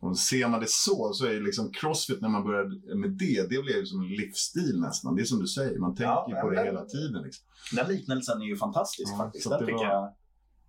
Och 0.00 0.18
ser 0.18 0.48
man 0.48 0.60
det 0.60 0.68
så, 0.68 1.12
så 1.12 1.26
är 1.26 1.40
liksom 1.40 1.72
crossfit 1.72 2.20
när 2.20 2.28
man 2.28 2.44
började 2.44 2.96
med 2.96 3.10
det, 3.10 3.42
det 3.50 3.62
blev 3.62 3.76
ju 3.76 3.86
som 3.86 4.00
en 4.00 4.08
livsstil 4.08 4.80
nästan. 4.80 5.16
Det 5.16 5.22
är 5.22 5.24
som 5.24 5.38
du 5.40 5.46
säger, 5.46 5.78
man 5.78 5.94
tänker 5.94 6.04
Ja, 6.12 6.26
ju 6.28 6.34
på 6.40 6.50
det 6.50 6.64
hela 6.64 6.84
tiden. 6.84 7.22
Liksom. 7.22 7.44
Den 7.72 7.88
liknelsen 7.88 8.42
är 8.42 8.46
ju 8.46 8.56
fantastisk 8.56 9.12
Ja, 9.12 9.18
faktiskt. 9.18 9.48
Den 9.50 9.58
tycker, 9.60 9.72
var- 9.72 9.84
jag, 9.84 10.12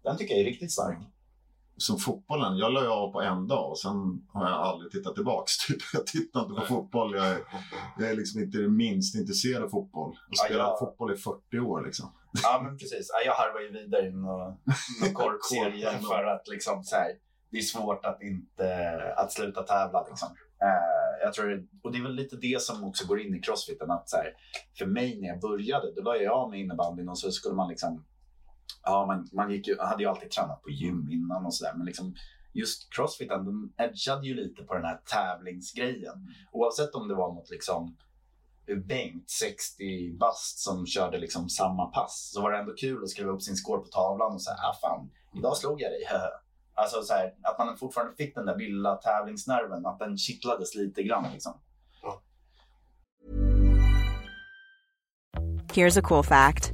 den 0.03 0.17
tycker 0.17 0.33
jag 0.33 0.41
är 0.41 0.45
riktigt 0.45 0.71
stark. 0.71 0.97
Som 1.77 1.97
fotbollen, 1.97 2.57
jag 2.57 2.73
la 2.73 2.81
ju 2.81 2.87
av 2.87 3.11
på 3.11 3.21
en 3.21 3.47
dag 3.47 3.69
och 3.71 3.79
sen 3.79 3.95
har 4.33 4.49
jag 4.49 4.59
aldrig 4.59 4.91
tittat 4.91 5.15
tillbaks. 5.15 5.57
Typ. 5.67 5.77
Jag 5.93 6.07
tittar 6.07 6.39
inte 6.41 6.61
på 6.61 6.65
fotboll, 6.65 7.15
jag 7.15 7.27
är, 7.27 7.39
jag 7.99 8.09
är 8.11 8.15
liksom 8.15 8.41
inte 8.41 8.57
det 8.57 8.69
minst 8.69 9.15
intresserad 9.15 9.63
av 9.63 9.69
fotboll. 9.69 10.13
Jag 10.15 10.37
Ja, 10.37 10.43
spelar 10.45 10.65
jag- 10.65 10.79
fotboll 10.79 11.13
i 11.13 11.17
40 11.17 11.59
år 11.59 11.85
liksom. 11.85 12.13
Ja, 12.43 12.61
men 12.63 12.77
precis. 12.77 13.09
Ja, 13.13 13.19
Jag 13.25 13.33
harvar 13.33 13.59
ju 13.61 13.71
vidare 13.71 14.07
i 14.07 14.11
någon 14.11 14.39
någon 15.01 15.13
korpserie 15.13 15.99
för 16.09 16.23
att 16.23 16.47
liksom 16.47 16.83
så 16.83 16.95
här, 16.95 17.11
det 17.51 17.57
är 17.57 17.61
svårt 17.61 18.05
att 18.05 18.21
inte 18.21 18.67
att 19.17 19.31
sluta 19.33 19.63
tävla. 19.63 20.05
Liksom. 20.09 20.27
Eh, 20.61 21.23
jag 21.25 21.33
tror, 21.33 21.67
och 21.83 21.91
det 21.91 21.97
är 21.97 22.03
väl 22.03 22.15
lite 22.15 22.35
det 22.35 22.61
som 22.61 22.83
också 22.83 23.07
går 23.07 23.19
in 23.21 23.35
i 23.35 23.39
crossfiten. 23.41 23.91
Att 23.91 24.09
så 24.09 24.17
här, 24.17 24.33
för 24.77 24.85
mig 24.85 25.19
när 25.21 25.27
jag 25.27 25.39
började, 25.39 25.93
då 25.95 26.01
la 26.01 26.15
jag 26.15 26.33
av 26.33 26.49
med 26.49 26.59
innebandyn 26.59 27.09
och 27.09 27.19
så 27.19 27.31
skulle 27.31 27.55
man 27.55 27.69
liksom 27.69 28.05
Ja, 28.83 29.05
man, 29.05 29.27
man 29.33 29.51
gick 29.51 29.67
ju, 29.67 29.79
hade 29.79 30.03
ju 30.03 30.09
alltid 30.09 30.31
tränat 30.31 30.61
på 30.61 30.69
gym 30.69 31.09
innan 31.11 31.45
och 31.45 31.53
sådär. 31.53 31.73
Men 31.75 31.85
liksom, 31.85 32.15
just 32.53 32.93
crossfiten, 32.93 33.45
de 33.45 33.73
edgade 33.77 34.27
ju 34.27 34.33
lite 34.33 34.63
på 34.63 34.73
den 34.73 34.85
här 34.85 35.01
tävlingsgrejen. 35.05 36.33
Oavsett 36.51 36.95
om 36.95 37.07
det 37.07 37.15
var 37.15 37.33
mot 37.33 37.49
liksom 37.49 37.97
Bengt, 38.75 39.29
60 39.29 40.17
bast, 40.17 40.59
som 40.59 40.85
körde 40.85 41.17
liksom 41.17 41.49
samma 41.49 41.85
pass. 41.85 42.31
Så 42.33 42.41
var 42.41 42.51
det 42.51 42.57
ändå 42.57 42.73
kul 42.73 43.03
att 43.03 43.09
skriva 43.09 43.31
upp 43.31 43.41
sin 43.41 43.55
score 43.55 43.81
på 43.81 43.87
tavlan 43.87 44.33
och 44.33 44.41
säga, 44.41 44.55
ah 44.55 44.73
fan, 44.81 45.11
idag 45.37 45.57
slog 45.57 45.81
jag 45.81 45.91
dig. 45.91 46.05
höhö." 46.07 46.29
Alltså 46.73 47.01
så 47.01 47.13
här, 47.13 47.33
att 47.43 47.57
man 47.59 47.77
fortfarande 47.77 48.15
fick 48.15 48.35
den 48.35 48.45
där 48.45 48.57
lilla 48.57 48.95
tävlingsnerven, 48.95 49.85
att 49.85 49.99
den 49.99 50.17
kittlades 50.17 50.75
lite 50.75 51.03
grann. 51.03 51.25
Liksom. 51.33 51.53
Here's 55.73 55.99
a 55.99 56.01
cool 56.03 56.23
fact 56.23 56.73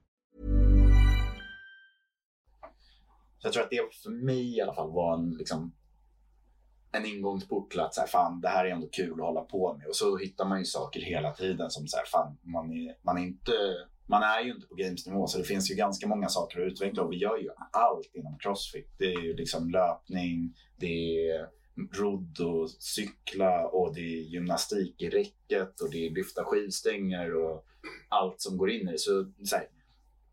Så 3.41 3.47
jag 3.47 3.53
tror 3.53 3.63
att 3.63 3.69
det 3.69 3.95
för 4.03 4.09
mig 4.25 4.57
i 4.57 4.61
alla 4.61 4.73
fall 4.73 4.91
var 4.91 5.13
en, 5.13 5.31
liksom, 5.31 5.75
en 6.91 7.05
ingångsport 7.05 7.71
till 7.71 7.79
att 7.79 7.95
så 7.95 8.01
här, 8.01 8.07
fan, 8.07 8.41
det 8.41 8.47
här 8.47 8.65
är 8.65 8.69
ändå 8.69 8.87
kul 8.87 9.13
att 9.13 9.27
hålla 9.27 9.41
på 9.41 9.77
med. 9.77 9.87
Och 9.87 9.95
så 9.95 10.17
hittar 10.17 10.45
man 10.45 10.59
ju 10.59 10.65
saker 10.65 11.01
hela 11.01 11.31
tiden 11.31 11.69
som 11.69 11.87
så 11.87 11.97
här, 11.97 12.05
fan, 12.05 12.37
man 12.41 12.71
är, 12.71 12.97
man 13.01 13.17
är 13.17 13.21
inte 13.21 13.51
man 14.11 14.23
är 14.23 14.41
ju 14.41 14.51
inte 14.51 14.67
på 14.67 14.75
gamesnivå 14.75 15.27
så 15.27 15.37
det 15.37 15.43
finns 15.43 15.71
ju 15.71 15.75
ganska 15.75 16.07
många 16.07 16.29
saker 16.29 16.61
att 16.61 16.71
utveckla 16.71 17.03
och 17.03 17.11
vi 17.11 17.17
gör 17.17 17.37
ju 17.37 17.49
allt 17.71 18.11
inom 18.13 18.37
crossfit. 18.37 18.89
Det 18.97 19.13
är 19.13 19.21
ju 19.21 19.35
liksom 19.35 19.69
löpning, 19.69 20.55
det 20.77 21.27
är 21.27 21.47
rodd 21.99 22.39
och 22.39 22.69
cykla 22.69 23.67
och 23.67 23.95
det 23.95 24.01
är 24.01 24.21
gymnastik 24.21 25.01
i 25.01 25.09
räcket 25.09 25.81
och 25.81 25.91
det 25.91 26.07
är 26.07 26.11
lyfta 26.11 26.43
skivstänger 26.43 27.35
och 27.35 27.65
allt 28.09 28.41
som 28.41 28.57
går 28.57 28.71
in 28.71 28.87
i 28.87 28.91
det. 28.91 28.99
Så, 28.99 29.31
så 29.43 29.55
här, 29.55 29.67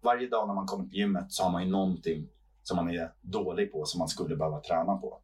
varje 0.01 0.29
dag 0.29 0.49
när 0.49 0.55
man 0.55 0.67
kommer 0.67 0.85
till 0.85 0.99
gymmet 0.99 1.33
så 1.33 1.43
har 1.43 1.51
man 1.51 1.65
ju 1.65 1.71
någonting 1.71 2.29
som 2.69 2.77
man 2.77 2.91
är 2.91 3.13
dålig 3.23 3.73
på 3.73 3.85
som 3.85 3.99
man 3.99 4.09
skulle 4.09 4.37
behöva 4.37 4.61
träna 4.61 4.97
på. 4.97 5.21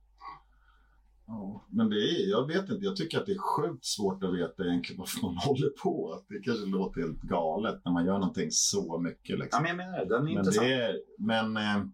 Ja, 1.26 1.64
men 1.68 1.90
det 1.90 1.96
är, 1.96 2.30
jag 2.30 2.46
vet 2.46 2.70
inte, 2.70 2.84
jag 2.84 2.96
tycker 2.96 3.18
att 3.20 3.26
det 3.26 3.32
är 3.32 3.38
sjukt 3.38 3.84
svårt 3.84 4.24
att 4.24 4.34
veta 4.34 4.64
egentligen 4.64 4.98
varför 4.98 5.22
man 5.22 5.36
håller 5.46 5.68
på. 5.82 6.22
Det 6.28 6.38
kanske 6.40 6.66
låter 6.66 7.00
helt 7.00 7.20
galet 7.22 7.80
när 7.84 7.92
man 7.92 8.06
gör 8.06 8.18
någonting 8.18 8.50
så 8.50 8.98
mycket. 8.98 9.30
Ja, 9.30 9.36
Liksom. 9.44 9.62
men 9.62 9.68
jag 9.68 9.76
menar 9.76 9.98
det, 9.98 10.04
den 10.04 10.18
är 10.18 10.22
men 10.24 10.32
intressant. 10.38 10.66
det 10.66 10.72
är, 10.74 10.96
men 11.18 11.56
eh, 11.56 11.84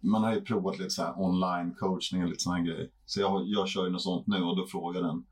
man 0.00 0.22
har 0.24 0.34
ju 0.34 0.40
provat 0.40 0.78
lite 0.78 0.90
så 0.90 1.02
här 1.02 1.20
online 1.20 1.74
coachning 1.74 2.22
och 2.22 2.28
lite 2.28 2.42
sådana 2.42 2.60
grejer. 2.62 2.90
Så 3.04 3.20
jag, 3.20 3.42
jag 3.46 3.68
kör 3.68 3.84
ju 3.84 3.90
något 3.90 4.02
sånt 4.02 4.26
nu 4.26 4.42
och 4.42 4.56
då 4.56 4.66
frågar 4.66 5.02
den, 5.02 5.24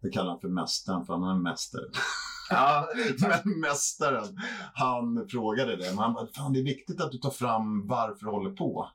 jag 0.00 0.12
kallar 0.12 0.30
han 0.30 0.40
för 0.40 0.48
mästaren 0.48 1.06
för 1.06 1.12
han 1.14 1.22
är 1.24 1.30
en 1.30 1.42
mästare. 1.42 1.84
Ja, 2.50 2.88
Men 3.20 3.60
mästaren, 3.60 4.38
han 4.74 5.28
frågade 5.28 5.76
det. 5.76 5.90
Men 5.90 5.98
han 5.98 6.14
bara, 6.14 6.26
fan 6.26 6.52
det 6.52 6.58
är 6.58 6.64
viktigt 6.64 7.00
att 7.00 7.12
du 7.12 7.18
tar 7.18 7.30
fram 7.30 7.86
varför 7.86 8.26
du 8.26 8.30
håller 8.30 8.50
på. 8.50 8.90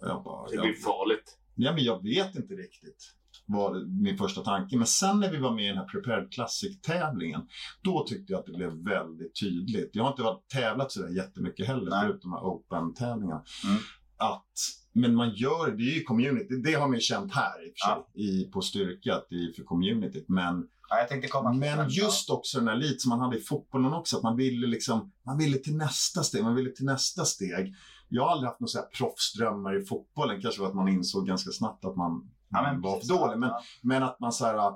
Bara, 0.00 0.48
Det 0.48 0.54
ja, 0.54 0.62
blir 0.62 0.74
farligt. 0.74 1.38
Ja, 1.54 1.72
men 1.72 1.84
jag 1.84 2.02
vet 2.02 2.36
inte 2.36 2.54
riktigt. 2.54 3.14
Var 3.46 3.84
min 4.02 4.18
första 4.18 4.42
tanke. 4.44 4.76
Men 4.76 4.86
sen 4.86 5.20
när 5.20 5.30
vi 5.30 5.38
var 5.38 5.54
med 5.54 5.64
i 5.64 5.68
den 5.68 5.76
här 5.76 5.84
Prepared 5.84 6.32
Classic-tävlingen, 6.32 7.40
då 7.82 8.04
tyckte 8.06 8.32
jag 8.32 8.40
att 8.40 8.46
det 8.46 8.52
blev 8.52 8.72
väldigt 8.72 9.40
tydligt. 9.40 9.90
Jag 9.92 10.02
har 10.04 10.10
inte 10.10 10.22
varit 10.22 10.48
tävlat 10.48 10.92
sådär 10.92 11.08
jättemycket 11.08 11.66
heller, 11.66 11.90
Nej. 11.90 12.00
förutom 12.02 12.30
de 12.30 12.36
här 12.36 12.44
Open-tävlingarna. 12.44 13.44
Mm. 13.64 13.78
Att 14.16 14.52
men 14.92 15.14
man 15.14 15.34
gör, 15.34 15.70
det 15.70 15.82
är 15.82 15.94
ju 15.94 16.02
community, 16.02 16.56
det 16.56 16.72
har 16.72 16.88
man 16.88 16.94
ju 16.94 17.00
känt 17.00 17.32
här 17.32 17.66
i 17.66 17.70
och 17.70 17.74
för 17.78 17.94
sig, 17.94 18.24
i, 18.24 18.44
på 18.44 18.60
styrka, 18.60 19.14
att 19.14 19.26
det 19.30 19.36
är 19.36 19.52
för 19.52 19.62
communityt. 19.62 20.28
Men, 20.28 20.68
Ja, 20.88 20.98
jag 20.98 21.08
tänkte 21.08 21.28
komma 21.28 21.52
men 21.52 21.88
just 21.90 22.30
också 22.30 22.58
den 22.58 22.68
här 22.68 22.76
lite 22.76 22.98
som 22.98 23.08
man 23.08 23.20
hade 23.20 23.36
i 23.38 23.40
fotbollen 23.40 23.92
också, 23.92 24.16
att 24.16 24.22
man 24.22 24.36
ville 24.36 24.66
liksom, 24.66 25.12
man 25.26 25.38
ville 25.38 25.58
till 25.58 25.76
nästa 25.76 26.22
steg, 26.22 26.42
man 26.44 26.54
ville 26.54 26.70
till 26.70 26.84
nästa 26.84 27.24
steg. 27.24 27.74
Jag 28.08 28.22
har 28.24 28.30
aldrig 28.30 28.48
haft 28.48 28.60
några 28.60 28.82
proffsdrömmar 28.82 29.82
i 29.82 29.84
fotbollen, 29.84 30.40
kanske 30.42 30.60
var 30.60 30.68
att 30.68 30.74
man 30.74 30.88
insåg 30.88 31.26
ganska 31.26 31.50
snabbt 31.50 31.84
att 31.84 31.96
man 31.96 32.30
Ja, 32.50 32.62
men 32.62 32.80
var 32.80 32.94
precis. 32.94 33.10
för 33.10 33.18
dålig. 33.18 33.38
Men, 33.38 33.48
Ja. 33.48 33.62
men 33.82 34.02
att 34.02 34.20
man 34.20 34.32
så 34.32 34.44
här, 34.46 34.72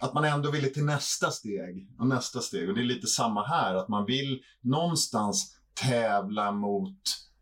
att 0.00 0.14
man 0.14 0.24
ändå 0.24 0.50
ville 0.50 0.68
till 0.68 0.84
nästa 0.84 1.30
steg 1.30 1.88
och 1.98 2.06
nästa 2.06 2.40
steg. 2.40 2.68
Och 2.68 2.74
det 2.74 2.80
är 2.80 2.84
lite 2.84 3.06
samma 3.06 3.44
här, 3.46 3.74
att 3.74 3.88
man 3.88 4.04
vill 4.04 4.42
någonstans 4.60 5.56
tävla 5.74 6.52
mot 6.52 6.98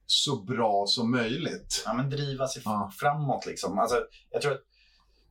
så 0.06 0.37
bra 0.42 0.85
som 0.87 1.11
möjligt. 1.11 1.82
ja, 1.87 1.94
men 1.94 2.11
driva 2.11 2.46
sig 2.49 2.62
Ja. 2.64 2.90
framåt. 3.00 3.46
Liksom. 3.46 3.78
Alltså, 3.78 3.96
jag 4.30 4.42
tror 4.42 4.52
att 4.52 4.62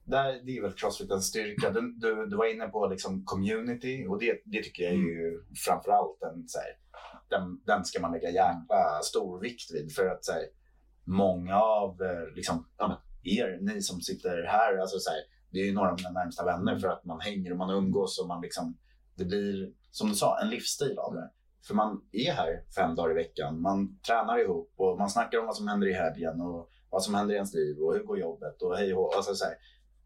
där, 0.06 0.42
det 0.46 0.58
är 0.58 0.62
väl 0.62 0.74
crossfitens 0.74 1.26
styrka. 1.26 1.72
Du, 1.72 1.96
du, 1.98 2.26
du 2.26 2.38
var 2.38 2.54
inne 2.54 2.68
på 2.68 2.88
liksom 2.88 3.26
community 3.26 4.06
och 4.08 4.20
det, 4.20 4.42
det 4.46 4.64
tycker 4.64 4.84
jag 4.84 4.94
är 4.94 4.98
ju 4.98 5.44
framförallt 5.66 6.22
en, 6.22 6.48
så 6.48 6.60
här, 6.60 6.68
den, 7.30 7.62
den 7.66 7.86
ska 7.86 8.02
man 8.02 8.12
lägga 8.12 8.30
jäkla 8.30 9.00
stor 9.04 9.40
vikt 9.40 9.74
vid. 9.74 9.96
För 9.96 10.08
att 10.08 10.26
så 10.26 10.32
här, 10.32 10.44
många 11.04 11.56
av 11.62 12.02
eh, 12.02 12.36
liksom, 12.36 12.68
ja, 12.78 13.02
er, 13.24 13.60
ni 13.62 13.82
som 13.82 14.02
sitter 14.02 14.44
här, 14.44 14.78
alltså, 14.78 15.00
så 15.00 15.10
här, 15.10 15.20
det 15.52 15.60
är 15.60 15.66
ju 15.66 15.74
några 15.74 15.92
av 15.92 15.98
mina 15.98 16.12
närmsta 16.12 16.46
vänner 16.46 16.80
för 16.80 16.88
att 16.88 17.06
man 17.06 17.20
hänger 17.20 17.52
och 17.52 17.58
man 17.58 17.70
umgås 17.70 18.20
och 18.20 18.28
man 18.28 18.42
liksom, 18.42 18.78
det 19.16 19.26
blir, 19.26 19.74
som 19.92 20.10
du 20.10 20.16
sa, 20.16 20.40
en 20.42 20.50
livsstil 20.50 20.98
av 20.98 21.16
det. 21.16 21.32
För 21.68 21.74
man 21.74 22.02
är 22.12 22.32
här 22.32 22.64
fem 22.76 22.96
dagar 22.96 23.12
i 23.12 23.14
veckan, 23.14 23.62
man 23.62 24.00
tränar 24.00 24.40
ihop 24.40 24.74
och 24.76 24.98
man 24.98 25.10
snackar 25.10 25.40
om 25.40 25.46
vad 25.46 25.56
som 25.56 25.68
händer 25.68 25.88
i 25.88 25.94
helgen 25.94 26.42
och 26.42 26.70
vad 26.90 27.04
som 27.04 27.16
händer 27.16 27.34
i 27.34 27.36
ens 27.36 27.54
liv 27.54 27.78
och 27.80 27.94
hur 27.94 28.04
går 28.04 28.20
jobbet 28.20 28.62
och 28.62 28.78
hej 28.78 28.94
och 28.94 29.16
alltså, 29.16 29.36
så 29.36 29.46
här, 29.46 29.56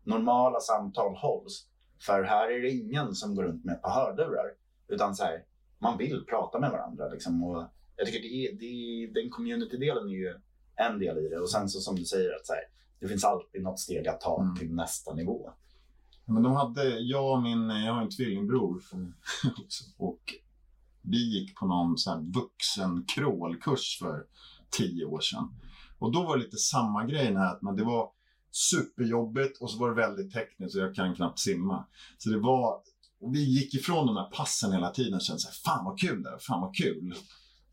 Normala 0.10 0.60
samtal 0.60 1.16
hålls. 1.16 1.66
För 2.01 2.24
här 2.24 2.51
är 2.51 2.62
det 2.62 2.70
ingen 2.72 3.16
som 3.16 3.36
går 3.36 3.44
runt 3.44 3.66
med 3.66 3.75
ett 3.75 3.82
par 3.82 3.92
hörlurar. 3.92 4.51
Utan 4.88 5.16
så 5.16 5.24
här, 5.24 5.44
man 5.80 5.98
vill 5.98 6.25
prata 6.30 6.60
med 6.60 6.72
varandra. 6.72 7.08
Liksom, 7.10 7.44
och 7.44 7.66
jag 7.96 8.08
tycker 8.08 8.30
det 8.30 8.58
det 8.60 9.22
den 9.22 9.30
community-delen 9.30 10.10
är 10.10 10.13
ju 10.13 10.36
en 10.75 11.00
del 11.00 11.18
i 11.18 11.30
det. 11.30 11.39
Och 11.39 11.50
sen 11.50 11.70
så 11.70 11.80
som 11.80 11.96
du 11.96 12.06
säger, 12.06 12.36
att 12.36 12.46
så 12.46 12.54
här, 12.54 12.62
det 13.00 13.08
finns 13.08 13.24
alltid 13.24 13.62
något 13.63 13.80
steg 13.80 14.08
att 14.08 14.22
ta 14.22 14.42
Mm. 14.42 14.56
till 14.56 14.74
nästa 14.75 15.13
nivå. 15.13 15.50
Men 16.25 16.44
de 16.44 16.54
hade, 16.54 17.00
jag 17.00 17.32
och 17.34 17.42
min, 17.42 17.70
jag 17.70 17.94
har 17.94 18.01
en 18.01 18.10
tvillingbror 18.10 18.82
Mm. 18.94 19.13
och 19.98 20.20
vi 21.01 21.39
gick 21.39 21.56
på 21.60 21.66
någon 21.66 21.98
så 21.98 22.10
här 22.10 22.20
vuxen 22.22 23.06
crawlkurs 23.16 24.00
för 24.00 24.25
tio 24.70 25.06
år 25.06 25.20
sedan. 25.20 25.54
Och 26.00 26.12
då 26.12 26.24
var 26.24 26.38
det 26.38 26.44
lite 26.44 26.58
samma 26.58 27.06
grej 27.06 27.34
här, 27.36 27.51
att 27.56 27.62
man, 27.62 27.75
det 27.75 27.84
var 27.84 28.12
superjobbigt 28.51 29.62
och 29.62 29.72
så 29.72 29.79
var 29.79 29.89
det 29.89 29.96
väldigt 29.96 30.34
tekniskt 30.34 30.75
och 30.75 30.82
jag 30.82 30.96
kan 30.96 31.15
knappt 31.15 31.39
simma. 31.39 31.86
Så 32.18 32.29
det 32.29 32.39
var, 32.39 32.82
vi 33.32 33.44
gick 33.44 33.74
ifrån 33.74 34.08
de 34.08 34.18
här 34.18 34.29
passen 34.32 34.72
hela 34.72 34.89
tiden 34.89 35.13
och 35.13 35.22
kände 35.22 35.39
så 35.39 35.48
här, 35.48 35.56
fan 35.56 35.86
vad 35.86 36.00
kul 36.00 36.24
det 36.24 36.29
är, 36.29 36.38
fan 36.38 36.62
vad 36.62 36.75
kul. 36.75 37.15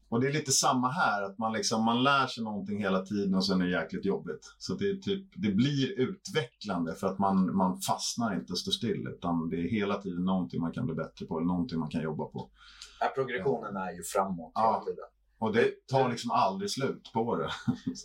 Och 0.08 0.20
det 0.20 0.28
är 0.28 0.32
lite 0.32 0.52
samma 0.52 0.88
här, 0.88 1.22
att 1.22 1.38
man, 1.38 1.52
liksom, 1.52 1.84
man 1.84 2.02
lär 2.02 2.26
sig 2.26 2.44
någonting 2.44 2.78
hela 2.78 3.02
tiden 3.02 3.34
och 3.34 3.46
sen 3.46 3.60
är 3.60 3.64
det 3.64 3.70
jäkligt 3.82 4.04
jobbigt. 4.04 4.54
Så 4.58 4.74
det, 4.74 4.90
är 4.90 4.94
typ, 4.96 5.26
det 5.34 5.52
blir 5.52 6.00
utvecklande 6.00 6.94
för 6.94 7.06
att 7.06 7.18
man, 7.18 7.56
man 7.56 7.80
fastnar 7.80 8.34
inte 8.34 8.52
och 8.52 8.58
står 8.58 8.72
still, 8.72 9.06
utan 9.16 9.48
det 9.48 9.56
är 9.56 9.68
hela 9.70 10.02
tiden 10.02 10.24
någonting 10.24 10.60
man 10.60 10.72
kan 10.72 10.86
bli 10.86 10.94
bättre 10.94 11.26
på 11.26 11.38
eller 11.38 11.46
någonting 11.46 11.78
man 11.78 11.90
kan 11.90 12.02
jobba 12.02 12.24
på. 12.24 12.50
Ja, 13.00 13.12
progressionen 13.14 13.76
är 13.76 13.92
ju 13.92 14.02
framåt 14.02 14.52
Ja. 14.54 14.72
hela 14.72 14.84
tiden. 14.84 15.04
Och 15.38 15.52
det 15.52 15.86
tar 15.86 16.08
liksom 16.08 16.30
aldrig 16.30 16.70
slut 16.70 17.10
på 17.14 17.36
det. 17.36 17.50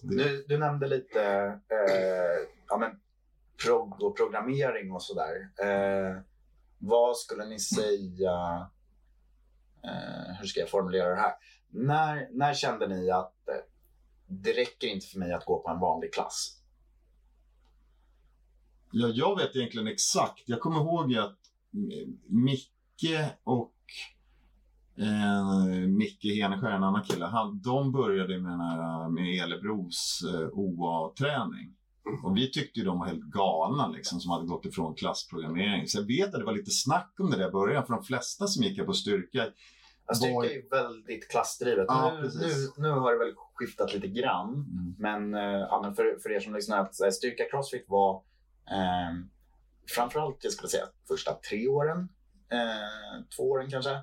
Du, 0.04 0.46
du 0.48 0.58
nämnde 0.58 0.88
lite 0.88 1.22
eh, 1.70 2.48
ja, 2.68 2.78
men, 2.78 3.00
prog 3.66 4.04
och 4.04 4.18
programmering 4.18 4.92
och 4.92 5.04
sådär. 5.04 5.50
Eh, 5.64 6.22
vad 6.78 7.18
skulle 7.18 7.46
ni 7.46 7.60
säga, 7.60 8.70
eh, 9.84 10.36
hur 10.40 10.48
ska 10.48 10.60
jag 10.60 10.70
formulera 10.70 11.10
det 11.10 11.22
här? 11.22 11.34
När, 11.70 12.28
när 12.32 12.54
kände 12.54 12.88
ni 12.88 13.12
att 13.12 13.48
eh, 13.48 13.56
det 14.28 14.54
räcker 14.54 14.88
inte 14.88 15.08
för 15.08 15.20
mig 15.20 15.34
att 15.34 15.46
gå 15.46 15.60
på 15.60 15.70
en 15.70 15.80
vanlig 15.80 16.14
klass? 16.14 16.58
Ja, 18.92 19.08
jag 19.08 19.38
vet 19.38 19.56
egentligen 19.56 19.88
exakt. 19.88 20.44
Jag 20.46 20.60
kommer 20.60 20.82
ihåg 20.82 21.16
att 21.16 21.38
Micke 22.28 23.32
och 23.44 23.74
eh, 24.98 25.88
Micke 25.88 26.26
Heneskär, 26.42 26.72
en 26.72 26.84
annan 26.84 27.04
kille, 27.04 27.26
han, 27.26 27.62
de 27.62 27.92
började 27.92 28.40
med, 28.40 28.52
den 28.52 28.60
här, 28.60 29.10
med 29.10 29.44
Elebros 29.44 30.22
eh, 30.34 30.48
OA-träning. 30.52 31.76
Och 32.24 32.38
vi 32.38 32.52
tyckte 32.52 32.80
ju 32.80 32.86
de 32.86 33.00
var 33.00 33.06
helt 33.08 33.24
galna 33.24 33.88
liksom, 33.88 34.20
som 34.20 34.32
hade 34.32 34.48
gått 34.48 34.66
ifrån 34.66 34.96
klassprogrammering. 34.96 35.88
Så 35.88 35.98
jag 35.98 36.08
vet 36.08 36.34
att 36.34 36.40
det 36.40 36.46
var 36.46 36.54
lite 36.54 36.72
snack 36.72 37.14
om 37.20 37.32
det 37.32 37.38
där 37.38 37.48
i 37.48 37.52
början, 37.52 37.86
för 37.86 37.94
de 37.94 38.04
flesta 38.04 38.48
som 38.48 38.64
gick 38.64 38.78
här 38.78 38.86
på 38.86 38.94
styrka 38.94 39.48
Var- 40.06 40.16
Styrka 40.16 40.50
är 40.50 40.56
ju 40.56 40.68
väldigt 40.70 41.32
klassdrivet. 41.32 41.86
Ja, 41.88 42.20
nu, 42.22 42.30
nu, 42.40 42.48
nu 42.78 42.90
har 42.90 43.12
det 43.12 43.20
väl 43.20 43.34
skiftat 43.54 43.94
lite 43.94 44.08
grann. 44.08 44.50
Mm. 44.54 44.96
Men, 44.98 45.34
eh, 45.34 45.60
ja, 45.60 45.80
men 45.84 45.96
för, 45.96 46.20
för 46.24 46.32
er 46.32 46.40
som 46.40 46.54
lyssnar, 46.54 46.80
att 46.80 47.02
eh, 47.02 47.10
styrka 47.10 47.44
crossfit 47.52 47.86
var 47.88 48.16
eh, 48.72 49.26
framförallt, 49.96 50.44
jag 50.44 50.54
skulle 50.54 50.70
säga, 50.70 50.84
första 51.08 51.34
tre 51.50 51.68
åren, 51.68 52.10
eh, 52.52 53.26
två 53.38 53.44
åren 53.44 53.70
kanske. 53.70 54.00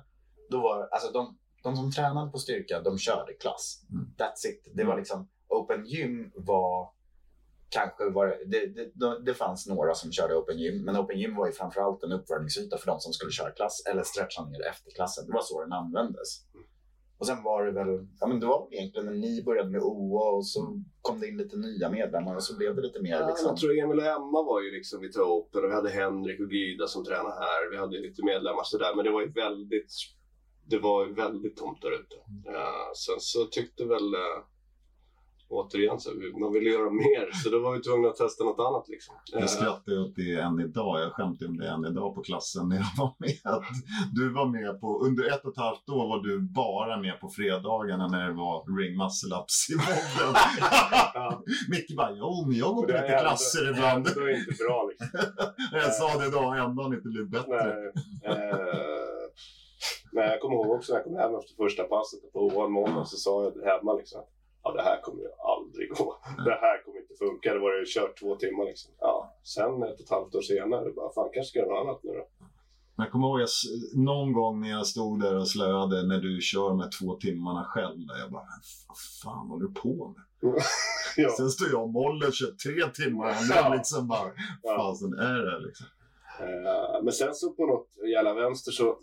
Då 0.49 0.61
var, 0.61 0.87
alltså 0.91 1.11
de, 1.11 1.37
de 1.63 1.75
som 1.75 1.91
tränade 1.91 2.31
på 2.31 2.37
styrka, 2.37 2.81
de 2.81 2.97
körde 2.97 3.33
klass. 3.33 3.81
Mm. 3.91 4.13
That's 4.17 4.49
it. 4.49 4.71
Det 4.75 4.83
var 4.83 4.97
liksom, 4.97 5.29
open 5.47 5.85
gym 5.85 6.31
var 6.35 6.99
kanske 7.69 8.09
var 8.09 8.37
det, 8.45 8.65
det, 8.65 9.19
det, 9.25 9.33
fanns 9.33 9.67
några 9.67 9.93
som 9.93 10.11
körde 10.11 10.35
open 10.35 10.57
gym, 10.59 10.85
men 10.85 10.97
open 10.97 11.19
gym 11.19 11.35
var 11.35 11.47
ju 11.47 11.53
framförallt 11.53 12.03
en 12.03 12.11
uppvärmningsyta 12.11 12.77
för 12.77 12.87
de 12.87 12.99
som 12.99 13.13
skulle 13.13 13.31
köra 13.31 13.51
klass 13.51 13.83
eller 13.91 14.03
stretcha 14.03 14.45
ner 14.45 14.67
efter 14.67 14.91
klassen. 14.91 15.25
Det 15.27 15.33
var 15.33 15.41
så 15.41 15.61
den 15.61 15.73
användes. 15.73 16.45
Och 17.19 17.27
sen 17.27 17.43
var 17.43 17.65
det 17.65 17.71
väl, 17.71 18.07
ja 18.19 18.27
men 18.27 18.39
det 18.39 18.45
var 18.45 18.67
egentligen 18.71 19.05
när 19.05 19.13
ni 19.13 19.43
började 19.43 19.69
med 19.69 19.81
OA 19.81 20.29
och 20.31 20.47
så 20.47 20.83
kom 21.01 21.19
det 21.19 21.27
in 21.27 21.37
lite 21.37 21.57
nya 21.57 21.89
medlemmar 21.89 22.35
och 22.35 22.43
så 22.43 22.57
blev 22.57 22.75
det 22.75 22.81
lite 22.81 23.01
mer 23.01 23.11
Ja, 23.11 23.27
liksom. 23.27 23.47
Jag 23.47 23.57
tror 23.57 23.79
Emil 23.79 23.99
och 23.99 24.05
Emma 24.05 24.43
var 24.43 24.61
ju 24.61 24.71
liksom 24.71 25.01
vid 25.01 25.17
Open 25.17 25.63
och 25.63 25.69
vi 25.69 25.73
hade 25.73 25.89
Henrik 25.89 26.39
och 26.39 26.53
Gyda 26.53 26.87
som 26.87 27.05
tränade 27.05 27.35
här. 27.35 27.71
Vi 27.71 27.77
hade 27.77 27.99
lite 27.99 28.25
medlemmar 28.25 28.63
sådär, 28.63 28.95
men 28.95 29.05
det 29.05 29.11
var 29.11 29.21
ju 29.21 29.31
väldigt, 29.31 29.91
det 30.69 30.79
var 30.79 31.05
väldigt 31.05 31.57
tomt 31.57 31.81
där 31.81 31.91
ute. 31.91 32.15
Ja, 32.45 32.91
sen 32.95 33.15
så 33.19 33.45
tyckte 33.45 33.85
väl, 33.85 34.13
äh, 34.13 34.19
återigen, 35.51 35.99
så, 35.99 36.09
man 36.41 36.53
ville 36.53 36.69
göra 36.69 36.89
mer, 36.89 37.29
så 37.43 37.49
då 37.49 37.59
var 37.59 37.73
vi 37.73 37.81
tvungna 37.81 38.07
att 38.09 38.15
testa 38.15 38.43
något 38.43 38.59
annat 38.59 38.87
liksom. 38.87 39.15
Eh, 39.33 39.39
Jag 39.39 39.49
skrattar 39.49 39.99
åt 39.99 40.15
det 40.15 40.33
än 40.39 40.59
idag. 40.59 41.01
Jag 41.01 41.11
skämtar 41.13 41.45
om 41.47 41.57
det 41.57 41.67
än 41.69 41.85
idag 41.85 42.15
på 42.15 42.21
klassen 42.21 42.69
när 42.69 42.75
jag 42.75 42.85
var 42.97 43.15
med. 43.19 43.63
Du 44.13 44.29
var 44.33 44.45
med 44.45 44.81
på, 44.81 44.99
under 45.05 45.33
ett 45.33 45.45
och 45.45 45.51
ett 45.51 45.57
halvt 45.57 45.89
år 45.89 46.07
var 46.07 46.23
du 46.23 46.39
bara 46.39 46.97
med 47.01 47.19
på 47.19 47.29
fredagarna 47.29 48.07
när 48.07 48.27
det 48.27 48.33
var 48.33 48.77
ring 48.79 48.97
muscle 48.97 49.35
ups 49.35 49.69
i 49.69 49.73
podden. 49.73 50.35
Micke 51.69 51.95
bara, 51.97 52.11
jo 52.11 52.45
men 52.47 52.57
jag 52.57 52.75
går 52.75 52.81
på 52.81 52.91
lite 52.91 53.17
klasser 53.21 53.69
ibland. 53.71 54.03
Det 54.05 54.11
är 54.11 54.39
inte 54.39 54.63
bra 54.63 54.89
liksom. 54.89 55.07
Jag 55.71 55.93
sa 55.93 56.19
det 56.19 56.27
idag, 56.27 56.57
ändå 56.57 56.83
har 56.83 56.93
inte 56.95 57.07
blivit 57.09 57.31
bättre. 57.31 57.91
Men 60.11 60.23
jag 60.23 60.41
kommer 60.41 60.55
ihåg 60.55 60.69
också 60.71 60.91
när 60.93 60.99
jag 60.99 61.03
kom 61.05 61.15
hem 61.15 61.35
efter 61.35 61.55
första 61.55 61.83
passet 61.83 62.33
på 62.33 62.61
en 62.65 62.71
månad 62.71 63.07
så 63.07 63.17
sa 63.17 63.43
jag 63.43 63.71
hemma 63.71 63.93
liksom 63.93 64.21
ja, 64.63 64.71
det 64.71 64.81
här 64.81 65.01
kommer 65.01 65.21
ju 65.21 65.29
aldrig 65.55 65.89
gå. 65.89 66.15
Det 66.45 66.57
här 66.61 66.83
kommer 66.83 66.99
inte 66.99 67.13
funka. 67.19 67.53
Det 67.53 67.59
var 67.59 67.79
ju 67.79 67.85
kört 67.85 68.19
två 68.19 68.35
timmar 68.35 68.65
liksom. 68.65 68.91
Ja, 68.99 69.35
sen 69.43 69.83
ett 69.83 69.93
och 69.93 70.01
ett 70.01 70.09
halvt 70.09 70.35
år 70.35 70.41
senare, 70.41 70.91
bara 70.91 71.13
fan 71.13 71.29
kanske 71.33 71.49
ska 71.49 71.59
jag 71.59 71.67
göra 71.67 71.77
något 71.77 71.87
annat 71.87 72.03
nu 72.03 72.11
då. 72.11 72.27
Jag 72.95 73.11
kommer 73.11 73.27
ihåg 73.27 73.41
jag, 73.41 73.49
någon 73.95 74.33
gång 74.33 74.61
när 74.61 74.69
jag 74.69 74.87
stod 74.87 75.21
där 75.21 75.35
och 75.37 75.47
slöade 75.47 76.07
när 76.07 76.19
du 76.19 76.41
kör 76.41 76.73
med 76.73 76.91
två 76.99 77.15
timmarna 77.15 77.63
själv. 77.63 78.07
Där 78.07 78.17
jag 78.19 78.31
bara, 78.31 78.47
vad 78.87 78.97
fan 79.23 79.47
håller 79.47 79.67
du 79.67 79.73
på 79.73 80.13
med? 80.15 80.51
ja. 81.17 81.29
Sen 81.37 81.49
står 81.49 81.67
jag 81.71 81.83
och 81.83 81.89
Molle 81.89 82.27
och 82.27 82.33
kör 82.33 82.51
tre 82.51 83.05
timmar. 83.05 83.35
Ja. 83.49 83.73
liksom 83.77 84.07
bara, 84.07 84.31
Ja. 84.63 84.77
fasen 84.77 85.13
är 85.13 85.39
det 85.45 85.59
liksom? 85.67 85.87
Eh, 86.39 87.03
men 87.03 87.13
sen 87.13 87.35
så 87.35 87.49
på 87.53 87.65
något 87.65 87.87
jävla 88.15 88.33
vänster 88.33 88.71
så, 88.71 88.99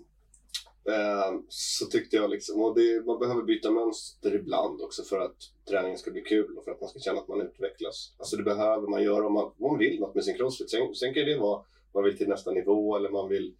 så 1.48 1.86
tyckte 1.86 2.16
jag 2.16 2.30
liksom, 2.30 2.62
och 2.62 2.74
det, 2.78 3.06
man 3.06 3.18
behöver 3.18 3.42
byta 3.42 3.70
mönster 3.70 4.34
ibland 4.34 4.82
också 4.82 5.02
för 5.02 5.18
att 5.20 5.36
träningen 5.68 5.98
ska 5.98 6.10
bli 6.10 6.22
kul 6.22 6.58
och 6.58 6.64
för 6.64 6.70
att 6.70 6.80
man 6.80 6.90
ska 6.90 6.98
känna 6.98 7.20
att 7.20 7.28
man 7.28 7.40
utvecklas. 7.40 8.14
Alltså 8.18 8.36
det 8.36 8.42
behöver 8.42 8.88
man 8.88 9.02
göra 9.02 9.26
om 9.26 9.32
man, 9.32 9.44
om 9.44 9.52
man 9.70 9.78
vill 9.78 10.00
något 10.00 10.14
med 10.14 10.24
sin 10.24 10.36
crossfit. 10.36 10.70
Sen, 10.70 10.94
sen 10.94 11.14
kan 11.14 11.24
det 11.24 11.38
vara 11.38 11.62
man 11.94 12.04
vill 12.04 12.16
till 12.18 12.28
nästa 12.28 12.50
nivå 12.50 12.96
eller 12.96 13.10
man 13.10 13.28
vill 13.28 13.54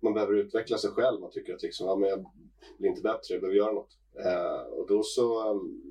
man 0.00 0.14
behöver 0.14 0.34
utveckla 0.34 0.78
sig 0.78 0.90
själv. 0.90 1.20
Man 1.20 1.30
tycker 1.30 1.54
att 1.54 1.62
liksom, 1.62 1.86
ja, 1.86 1.96
men 1.96 2.08
jag 2.08 2.24
blir 2.78 2.88
inte 2.90 3.02
bättre, 3.02 3.34
jag 3.34 3.40
behöver 3.40 3.56
göra 3.58 3.72
något. 3.72 3.96
Eh, 4.24 4.72
och 4.72 4.86
då 4.88 5.02
så 5.02 5.50
um, 5.50 5.82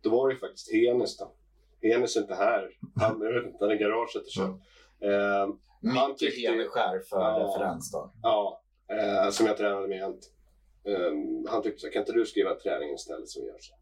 då 0.00 0.10
var 0.10 0.28
det 0.28 0.34
ju 0.34 0.40
faktiskt 0.40 0.72
Henes 0.72 1.16
då. 1.16 1.32
Henes 1.82 2.16
är 2.16 2.20
inte 2.20 2.34
här. 2.34 2.70
Han, 3.00 3.20
jag 3.20 3.32
vet 3.34 3.44
inte, 3.46 3.56
han 3.60 3.70
är 3.70 3.74
i 3.74 3.78
garaget 3.78 4.16
och 4.22 4.30
kör. 4.30 4.48
Eh, 5.10 5.48
tyckte- 6.18 6.40
Heneskär 6.40 6.98
för 7.10 7.20
Ja. 7.20 7.38
referens 7.48 7.92
då. 7.92 8.12
Ja, 8.22 8.59
eh, 8.90 9.30
som 9.30 9.46
jag 9.46 9.56
tränade 9.56 9.88
med. 9.88 10.14
Um, 10.84 11.46
han 11.48 11.62
tyckte 11.62 11.80
så 11.80 11.86
här, 11.86 11.92
kan 11.92 12.02
inte 12.02 12.12
du 12.12 12.26
skriva 12.26 12.54
träningen 12.54 12.94
istället 12.94 13.28
som 13.28 13.42
vi 13.42 13.48
gör 13.48 13.58
så? 13.58 13.74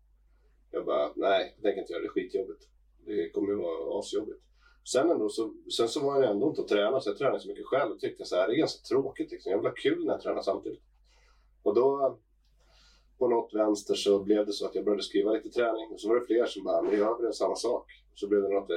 Jag 0.71 0.85
bara, 0.85 1.12
nej, 1.16 1.55
jag 1.57 1.62
tänker 1.62 1.81
inte 1.81 1.92
göra 1.92 2.03
det. 2.03 2.09
Är 2.09 2.11
skitjobbigt. 2.11 2.68
Det 3.07 3.31
kommer 3.31 3.49
ju 3.49 3.57
vara 3.57 3.99
asjobbigt. 3.99 4.42
Sen, 4.92 5.11
ändå 5.11 5.29
så, 5.29 5.55
sen 5.77 5.88
så 5.88 6.01
var 6.01 6.23
jag 6.23 6.31
ändå 6.31 6.49
inte 6.49 6.61
att 6.61 6.68
träna, 6.68 7.01
så 7.01 7.11
jag 7.11 7.18
tränade 7.18 7.40
så 7.40 7.49
mycket 7.49 7.66
själv 7.66 7.92
och 7.92 8.01
tyckte 8.01 8.25
så 8.25 8.37
här, 8.37 8.49
det 8.49 8.55
är 8.55 8.59
ganska 8.59 8.83
tråkigt. 8.83 9.31
Liksom. 9.31 9.53
Jag 9.53 9.59
vill 9.59 9.66
ha 9.66 9.75
kul 9.75 10.05
när 10.05 10.12
jag 10.12 10.21
tränar 10.21 10.42
samtidigt. 10.42 10.83
Och 11.62 11.75
då, 11.75 12.18
på 13.18 13.29
något 13.29 13.55
vänster, 13.55 13.94
så 13.94 14.23
blev 14.23 14.47
det 14.47 14.53
så 14.53 14.66
att 14.66 14.75
jag 14.75 14.85
började 14.85 15.03
skriva 15.03 15.33
lite 15.33 15.49
träning. 15.49 15.92
Och 15.92 16.01
så 16.01 16.09
var 16.09 16.21
det 16.21 16.27
fler 16.27 16.47
som 16.47 16.64
bara, 16.64 16.83
men 16.83 16.90
det 16.90 16.97
gör 16.97 17.23
väl 17.23 17.33
samma 17.33 17.57
sak. 17.57 17.87
Så 18.14 18.29
blev 18.29 18.42
det 18.42 18.49
något 18.49 18.71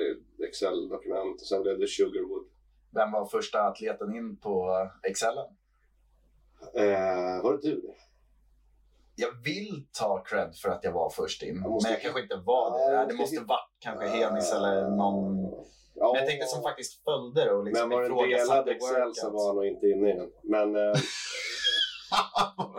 Excel-dokument 0.48 1.42
och 1.42 1.48
sen 1.48 1.62
blev 1.62 1.80
det 1.80 1.88
Sugarwood. 1.88 2.46
Vem 2.94 3.12
var 3.12 3.26
första 3.26 3.62
atleten 3.62 4.16
in 4.16 4.38
på 4.38 4.70
Excelen? 5.04 5.46
Eh, 6.76 7.44
var 7.44 7.52
det 7.54 7.70
du? 7.70 7.94
Jag 9.16 9.30
vill 9.44 9.86
ta 10.00 10.24
cred 10.24 10.56
för 10.56 10.70
att 10.70 10.84
jag 10.84 10.92
var 10.92 11.10
först 11.10 11.44
in, 11.44 11.56
Jag 11.64 11.72
måste- 11.72 11.88
men 11.90 11.94
jag 11.94 12.02
kanske 12.02 12.22
inte 12.22 12.36
var 12.46 12.72
det. 12.78 12.94
Ja, 12.96 13.06
det 13.06 13.14
måste 13.14 13.40
varit 13.40 13.70
kanske 13.80 14.08
Hemis 14.08 14.54
eller 14.54 14.90
någon... 14.90 15.52
Ja. 15.96 16.12
Men 16.14 16.16
jag 16.22 16.28
tänkte 16.30 16.48
som 16.48 16.62
faktiskt 16.64 17.04
följde 17.04 17.44
det 17.46 17.52
och 17.52 17.64
liksom 17.66 17.90
Men 17.90 17.98
var 17.98 18.04
det 18.04 18.08
en 18.24 18.30
delad 18.40 18.70
Excel 18.70 19.12
så 19.14 19.30
var 19.30 19.48
han 19.48 19.56
nog 19.56 19.66
inte 19.66 19.88
inne 19.88 20.10
i 20.14 20.18
den. 20.18 20.30
Men, 20.44 20.76
eh, 20.76 20.94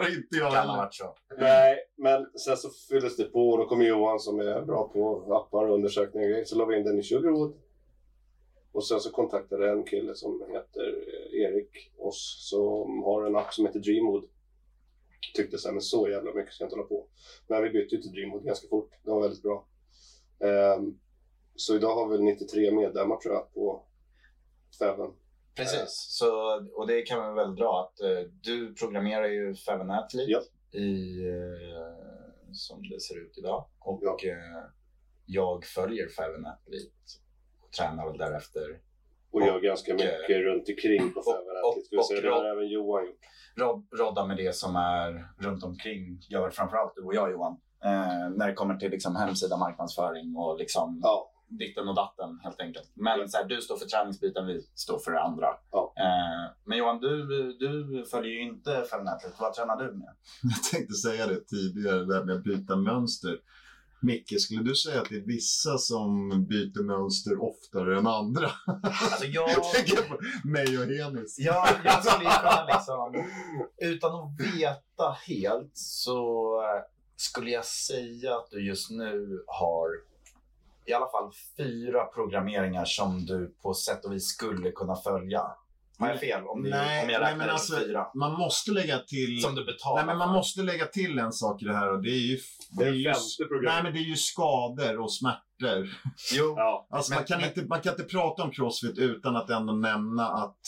inte 0.17 0.37
jag 0.37 0.53
Kan 0.53 0.53
ha 0.53 0.61
heller. 0.61 0.77
varit 0.77 0.95
så. 0.95 1.15
nej, 1.39 1.77
men 1.97 2.27
sen 2.39 2.57
så 2.57 2.69
fylldes 2.91 3.17
det 3.17 3.25
på 3.25 3.49
och 3.49 3.59
då 3.59 3.65
kom 3.69 3.83
Johan 3.83 4.21
som 4.21 4.41
är 4.41 4.61
bra 4.63 4.89
på 4.89 5.35
appar 5.35 5.65
och 5.69 5.75
undersökningar 5.75 6.27
och 6.27 6.31
grejer. 6.33 6.45
Så 6.45 6.57
la 6.59 6.65
vi 6.65 6.77
in 6.77 6.85
den 6.85 6.99
i 6.99 7.03
Sugarwood. 7.03 7.55
Och 8.73 8.87
sen 8.87 9.01
så 9.01 9.11
kontaktade 9.11 9.71
en 9.71 9.85
kille 9.85 10.15
som 10.15 10.43
heter 10.51 11.05
eh, 11.09 11.41
Erik 11.41 11.93
oss 11.99 12.49
som 12.51 13.03
har 13.03 13.27
en 13.27 13.37
app 13.37 13.55
som 13.55 13.67
heter 13.67 13.81
Dreamwood. 13.81 14.25
Tyckte 15.37 15.59
så 15.59 15.69
här, 15.69 15.73
men 15.73 15.83
så 15.83 16.09
jävla 16.09 16.35
mycket 16.35 16.55
ska 16.55 16.65
jag 16.65 16.67
inte 16.67 16.77
hålla 16.77 16.89
på. 16.89 17.07
Men 17.47 17.63
vi 17.63 17.71
bytte 17.71 17.97
till 18.03 18.13
Dreamwood 18.13 18.45
ganska 18.45 18.69
fort. 18.69 18.91
Det 19.05 19.11
var 19.11 19.23
väldigt 19.23 19.43
bra. 19.43 19.67
Ehm, 20.41 20.99
så 21.57 21.77
idag 21.77 21.95
har 21.95 22.09
vi 22.09 22.17
väl 22.17 22.25
93 22.25 22.71
medlemmar 22.71 23.17
tror 23.17 23.35
jag 23.35 23.53
på 23.55 23.87
Feven. 24.79 25.11
Precis, 25.55 26.07
så, 26.09 26.61
och 26.75 26.87
det 26.87 27.03
kan 27.03 27.19
man 27.19 27.35
väl 27.35 27.55
dra 27.55 27.81
att 27.81 28.01
eh, 28.01 28.31
du 28.43 28.75
programmerar 28.75 29.27
ju 29.29 29.55
Feven 29.55 29.91
Athlete 29.91 30.31
Ja. 30.31 30.43
i, 30.81 31.23
eh, 31.29 32.53
som 32.53 32.83
det 32.89 33.01
ser 33.01 33.19
ut 33.27 33.39
idag. 33.39 33.67
Och 33.79 34.01
Ja. 34.03 34.17
eh, 34.25 34.65
jag 35.27 35.65
följer 35.65 36.09
Feven 36.09 36.47
Athlete 36.47 36.93
tränar 37.79 38.09
väl 38.09 38.19
därefter. 38.19 38.79
Och 39.31 39.41
Och, 39.41 39.47
gör 39.47 39.61
ganska 39.61 39.95
mycket 39.95 40.29
runt 40.31 40.69
omkring 40.69 41.13
på 41.13 41.21
och- 41.21 41.27
och- 41.27 41.99
och 41.99 42.23
Det 42.23 42.29
har 42.31 42.45
även 42.45 42.69
Johan 42.69 43.07
gjort. 43.07 43.19
Rod, 43.57 43.87
rodda 43.99 44.27
med 44.27 44.37
det 44.37 44.55
som 44.57 44.77
är 44.77 45.29
runt 45.39 45.65
omkring, 45.65 46.19
gör 46.31 46.51
framförallt 46.51 46.93
du 46.97 47.03
och 47.03 47.15
jag 47.15 47.31
Johan. 47.33 47.53
Eh, 47.85 48.31
när 48.37 48.47
det 48.49 48.55
kommer 48.55 48.77
till 48.77 48.91
liksom 48.91 49.17
hemsida, 49.17 49.57
marknadsföring 49.57 50.37
och 50.37 50.59
liksom 50.59 51.01
Ja, 51.03 51.31
ditten 51.49 51.89
och 51.89 51.95
datten 51.95 52.41
helt 52.43 52.61
enkelt. 52.61 52.91
Men 52.95 53.21
Ja. 53.21 53.29
så 53.29 53.37
här, 53.37 53.45
du 53.45 53.61
står 53.61 53.77
för 53.77 53.87
träningsbiten, 53.87 54.47
vi 54.47 54.61
står 54.75 54.99
för 54.99 55.11
det 55.13 55.21
andra. 55.21 55.47
Ja. 55.71 55.93
Eh, 55.97 56.51
men 56.65 56.79
Johan, 56.79 57.01
du, 57.01 57.27
du 57.59 58.05
följer 58.11 58.33
ju 58.33 58.43
inte 58.43 58.85
Feven 58.91 59.09
Athlete. 59.09 59.37
Vad 59.41 59.53
tränar 59.55 59.77
du 59.77 59.93
med? 59.93 60.15
Jag 60.43 60.63
tänkte 60.73 60.95
säga 60.95 61.27
det 61.27 61.41
tidigare, 61.49 62.05
det 62.05 62.15
här 62.15 62.25
med 62.25 62.37
att 62.37 62.45
byta 62.45 62.77
mönster. 62.77 63.39
Micke, 64.03 64.41
skulle 64.41 64.63
du 64.63 64.75
säga 64.75 65.01
att 65.01 65.09
det 65.09 65.17
är 65.17 65.27
vissa 65.27 65.79
som 65.79 66.29
byter 66.49 66.83
mönster 66.83 67.43
oftare 67.43 67.99
än 67.99 68.07
andra? 68.07 68.51
Alltså 68.83 69.25
jag... 69.25 69.51
Jag 69.51 69.73
tänker 69.73 70.03
på 70.03 70.19
mig 70.49 70.79
och 70.79 70.87
Hemis. 70.87 71.37
Ja, 71.39 71.69
jag 71.85 72.05
skulle 72.05 72.25
ju 72.25 72.37
kunna 72.37 72.67
liksom, 72.67 73.25
utan 73.77 74.15
att 74.15 74.41
veta 74.41 75.17
helt 75.27 75.73
så 75.75 76.57
eh, 76.63 76.83
skulle 77.17 77.51
jag 77.51 77.65
säga 77.65 78.37
att 78.37 78.51
du 78.51 78.67
just 78.67 78.91
nu 78.91 79.45
har 79.47 79.89
i 80.87 80.93
alla 80.93 81.11
fall 81.11 81.33
fyra 81.57 82.05
programmeringar 82.05 82.85
som 82.85 83.27
du 83.27 83.55
på 83.63 83.75
sätt 83.75 84.05
och 84.05 84.13
vis 84.13 84.27
skulle 84.27 84.73
kunna 84.73 84.97
följa. 84.97 85.43
Har 85.99 86.09
jag 86.09 86.21
fel 86.21 86.45
om, 86.47 86.63
det, 86.63 86.71
Nej, 86.71 87.05
om 87.05 87.11
jag 87.11 87.21
nej, 87.21 87.29
räknar 87.31 87.37
men 87.39 87.47
in 87.47 87.53
alltså, 87.53 87.77
fyra? 87.79 88.07
man 88.15 88.33
måste 88.33 88.71
lägga 88.71 88.99
till... 88.99 89.43
Som 89.43 89.55
du 89.55 89.65
betalar 89.65 89.97
Nej, 89.97 90.07
men 90.07 90.19
man 90.19 90.29
för. 90.29 90.33
måste 90.35 90.63
lägga 90.63 90.87
till 90.87 91.19
en 91.19 91.33
sak 91.33 91.63
i 91.63 91.65
det 91.65 91.75
här 91.75 91.93
och 91.93 92.03
det 92.03 92.11
är 92.11 92.19
ju... 92.31 92.39
Det 92.79 92.85
är 92.85 92.93
ju 92.93 93.13
nej, 93.63 93.83
men 93.83 93.93
det 93.93 93.99
är 93.99 94.09
ju 94.09 94.17
skador 94.17 95.01
och 95.01 95.13
smärtor. 95.13 95.89
Jo, 96.35 96.55
Ja. 96.57 96.87
Alltså, 96.91 97.11
Men- 97.13 97.19
man, 97.19 97.25
kan 97.27 97.41
men- 97.41 97.49
inte, 97.49 97.65
man 97.65 97.81
kan 97.81 97.93
inte 97.93 98.05
prata 98.05 98.43
om 98.43 98.51
crossfit 98.51 98.99
utan 98.99 99.37
att 99.37 99.51
ändå 99.51 99.73
nämna 99.73 100.27
att, 100.29 100.59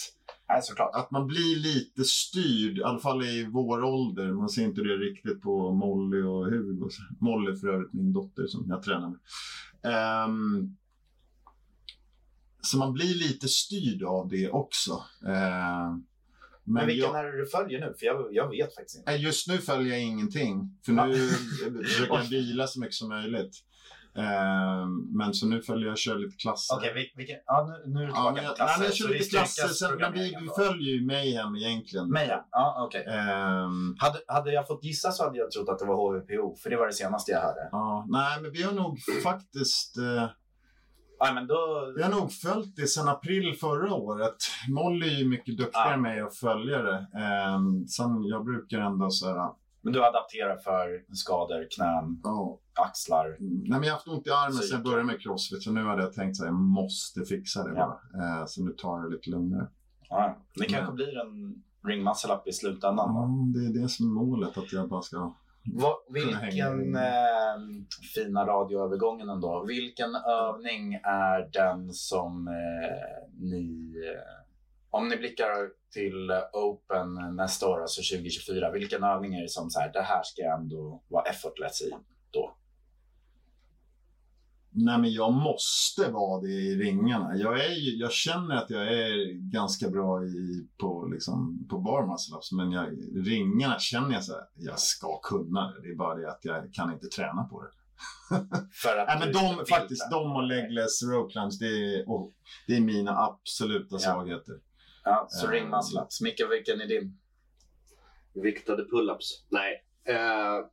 nej, 0.49 0.63
såklart. 0.63 0.95
att 0.95 1.11
man 1.11 1.27
blir 1.27 1.57
lite 1.57 2.05
styrd, 2.05 2.79
i 2.79 2.83
alla 2.85 2.99
fall 2.99 3.23
i 3.25 3.49
vår 3.53 3.85
ålder. 3.85 4.33
Man 4.33 4.49
ser 4.49 4.63
inte 4.63 4.81
det 4.81 4.97
riktigt 4.97 5.43
på 5.43 5.73
Molly 5.73 6.23
och 6.23 6.45
Hugo. 6.47 6.89
Molly 7.21 7.51
är 7.53 7.57
för 7.57 7.69
övrigt 7.69 7.93
min 7.93 8.13
dotter 8.13 8.47
som 8.47 8.65
jag 8.69 8.83
tränar 8.83 9.09
med. 9.11 9.19
Ehm, 9.93 10.77
så 12.65 12.79
man 12.79 12.93
blir 12.93 13.15
lite 13.15 13.49
styrd 13.49 14.03
av 14.03 14.29
det 14.29 14.51
också. 14.51 15.05
Ehm, 15.27 16.05
Men, 16.67 16.75
men 16.75 16.87
vilken 16.87 17.11
jag, 17.11 17.19
är 17.21 17.25
det 17.25 17.39
du 17.39 17.47
följer 17.47 17.81
nu? 17.81 17.95
För 17.99 18.07
jag, 18.07 18.29
jag 18.35 18.49
vet 18.51 18.75
faktiskt 18.75 18.99
inte. 18.99 19.13
Just 19.13 19.49
nu 19.49 19.59
följer 19.59 19.93
jag 19.93 20.03
ingenting. 20.03 20.79
För 20.85 20.93
nu 20.93 21.29
försöker 21.85 22.15
jag 22.15 22.23
vila 22.31 22.67
så 22.67 22.81
mycket 22.81 22.95
som 22.95 23.09
möjligt. 23.09 23.57
Ehm, 24.17 25.17
men 25.19 25.35
så 25.35 25.47
nu 25.47 25.63
följer 25.63 25.89
jag 25.89 25.99
kör 25.99 26.19
lite 26.19 26.37
klasser. 26.37 26.77
Okej, 26.77 27.13
vilken... 27.17 27.37
Ja, 27.47 27.67
nu, 27.87 27.93
nu 27.93 28.03
är 28.03 28.07
du 28.07 28.13
Ja, 28.13 28.15
tillbaka 28.17 28.43
men 28.43 28.51
på 28.51 28.57
klasser. 28.57 28.79
nej, 28.79 28.89
jag 28.89 28.97
kör 28.97 29.09
lite 29.09 29.31
klasser. 29.31 29.69
Sen, 29.69 29.97
men 29.99 30.13
vi, 30.13 30.37
vi 30.41 30.49
följer 30.65 30.95
ju 30.95 31.07
Mayhem 31.07 31.57
egentligen. 31.57 32.11
Meja? 32.11 32.45
Ja, 32.51 32.87
okej. 32.87 33.05
Ehm, 33.09 33.95
Hade, 33.99 34.19
hade 34.29 34.53
jag 34.53 34.67
fått 34.67 34.85
gissa 34.85 35.13
så 35.13 35.25
hade 35.25 35.39
jag 35.39 35.51
trott 35.51 35.69
att 35.69 35.79
det 35.79 35.85
var 35.85 35.97
HVPO, 35.97 36.57
för 36.63 36.71
det 36.71 36.77
var 36.77 36.87
det 36.87 36.93
senaste 36.93 37.31
jag 37.33 37.41
hörde. 37.41 37.69
ja, 37.73 38.07
nej, 38.09 38.43
men 38.43 38.53
vi 38.53 38.63
har 38.63 38.73
nog 38.73 38.99
faktiskt... 39.23 39.97
Eh, 39.99 40.29
Ja, 41.19 41.33
men 41.35 41.47
då... 41.47 41.93
vi 41.97 42.03
har 42.03 42.11
nog 42.11 42.33
följt 42.33 42.77
det 42.77 42.87
sedan 42.87 43.09
april 43.09 43.55
förra 43.61 43.95
året. 43.95 44.37
Molly 44.69 45.07
är 45.09 45.19
ju 45.19 45.29
mycket 45.29 45.57
duktigare 45.59 45.89
Ja. 45.89 45.93
än 45.95 46.03
mig 46.03 46.21
att 46.21 46.35
följa 46.37 46.83
det. 46.83 47.07
Ehm, 47.19 47.87
sen 47.87 48.25
jag 48.25 48.45
brukar 48.45 48.79
ändå 48.79 49.11
så 49.11 49.27
här... 49.29 49.51
Men 49.83 49.93
du 49.93 50.05
adapterar 50.05 50.57
för 50.57 51.15
skador, 51.15 51.67
knän, 51.77 52.21
Ja, 52.25 52.59
axlar. 52.75 53.37
Nej, 53.41 53.69
men 53.71 53.83
jag 53.83 53.89
har 53.89 53.97
haft 53.97 54.09
ont 54.09 54.27
i 54.27 54.31
armen 54.31 54.53
sedan 54.59 54.69
jag 54.77 54.83
började 54.85 55.05
med 55.05 55.21
crossfit. 55.21 55.63
Så 55.63 55.73
nu 55.73 55.85
hade 55.85 56.03
jag 56.03 56.13
tänkt 56.13 56.41
att 56.41 56.47
jag 56.47 56.55
måste 56.55 57.25
fixa 57.25 57.65
det 57.65 57.75
Ja. 57.77 58.01
bara. 58.15 58.41
Eh, 58.41 58.47
så 58.47 58.65
nu 58.65 58.71
tar 58.73 58.99
jag 59.01 59.11
det 59.11 59.17
lite 59.17 59.31
lugnare. 59.31 59.67
Ja, 60.09 60.37
det 60.55 60.65
kanske 60.65 60.87
Ja. 60.87 60.93
blir 60.93 61.19
en 61.21 61.63
ring 61.87 62.05
muscle 62.05 62.35
up 62.35 62.47
i 62.47 62.53
slutändan. 62.53 63.15
Ja, 63.15 63.21
Då. 63.55 63.59
det 63.61 63.67
är 63.67 63.83
det 63.83 63.89
som 63.89 64.07
är 64.07 64.13
målet. 64.25 64.59
Att 64.59 64.73
jag 64.73 64.89
bara 64.89 65.03
ska... 65.03 65.35
Hänga 65.65 66.71
vilken 66.71 66.97
eh, 66.97 67.57
fina 68.15 68.47
radioövergången 68.47 69.29
ändå. 69.29 69.65
Vilken 69.69 70.15
övning 70.15 70.95
är 71.05 71.49
den 71.53 71.93
som 71.93 72.49
eh, 72.49 73.29
ni... 73.41 73.95
Eh, 74.07 74.45
om 74.91 75.09
ni 75.09 75.17
blickar 75.17 75.71
till 75.93 76.31
Open 76.53 77.37
nästa 77.37 77.69
år, 77.69 77.81
alltså 77.81 78.17
2024, 78.17 78.71
vilken 78.71 79.05
övning 79.05 79.35
är 79.35 79.43
det 79.43 79.49
som 79.49 79.71
så 79.71 79.81
här, 79.81 79.93
det 79.93 80.03
här 80.03 80.23
ska 80.23 80.43
jag 80.43 80.61
ändå 80.61 81.03
vara 81.09 81.25
effortless 81.25 81.83
i? 81.83 81.93
Nej, 84.77 84.99
men 84.99 85.13
jag 85.13 85.33
måste 85.33 86.11
vara 86.11 86.41
det 86.41 86.49
i 86.49 86.77
ringarna. 86.77 87.37
Jag, 87.37 87.65
är 87.65 87.75
ju, 87.75 87.97
jag 87.97 88.13
känner 88.13 88.57
att 88.57 88.71
jag 88.71 88.83
är 88.83 89.33
ganska 89.53 89.89
bra 89.91 90.25
i, 90.25 90.67
på, 90.79 91.07
liksom, 91.13 91.67
på 91.71 91.79
bar 91.79 92.07
muscle 92.07 92.37
ups, 92.37 92.53
men 92.53 92.71
jag, 92.73 92.87
ringarna 93.27 93.79
känner 93.79 94.13
jag 94.13 94.25
så 94.25 94.33
här, 94.33 94.43
jag 94.55 94.79
ska 94.79 95.21
kunna 95.21 95.73
det. 95.73 95.83
Det 95.83 95.89
är 95.89 95.97
bara 95.97 96.15
det 96.15 96.31
att 96.31 96.45
jag 96.45 96.75
kan 96.75 96.93
inte 96.93 97.07
träna 97.07 97.45
på 97.45 97.63
det. 97.63 97.71
För 98.83 98.99
att 98.99 99.07
Nej, 99.07 99.19
men 99.21 99.33
de, 99.33 99.67
faktiskt, 99.67 100.11
de 100.11 100.33
och 100.37 100.43
legless 100.43 101.03
row 101.03 101.31
climbs, 101.31 101.59
det 101.59 101.67
är, 101.67 102.11
och, 102.11 102.33
det 102.67 102.77
är 102.77 102.81
mina 102.81 103.19
absoluta 103.19 103.99
svagheter. 103.99 104.55
Ja, 105.05 105.27
så 105.29 105.47
Eh. 105.47 105.51
ring 105.51 105.71
muscle 105.71 106.01
ups. 106.01 106.21
Micke, 106.21 106.43
vilken 106.51 106.81
är 106.81 106.87
din? 106.87 107.19
Viktade 108.43 108.83
pull-ups? 108.83 109.29
Nej. 109.49 109.85
Eh, 110.09 110.67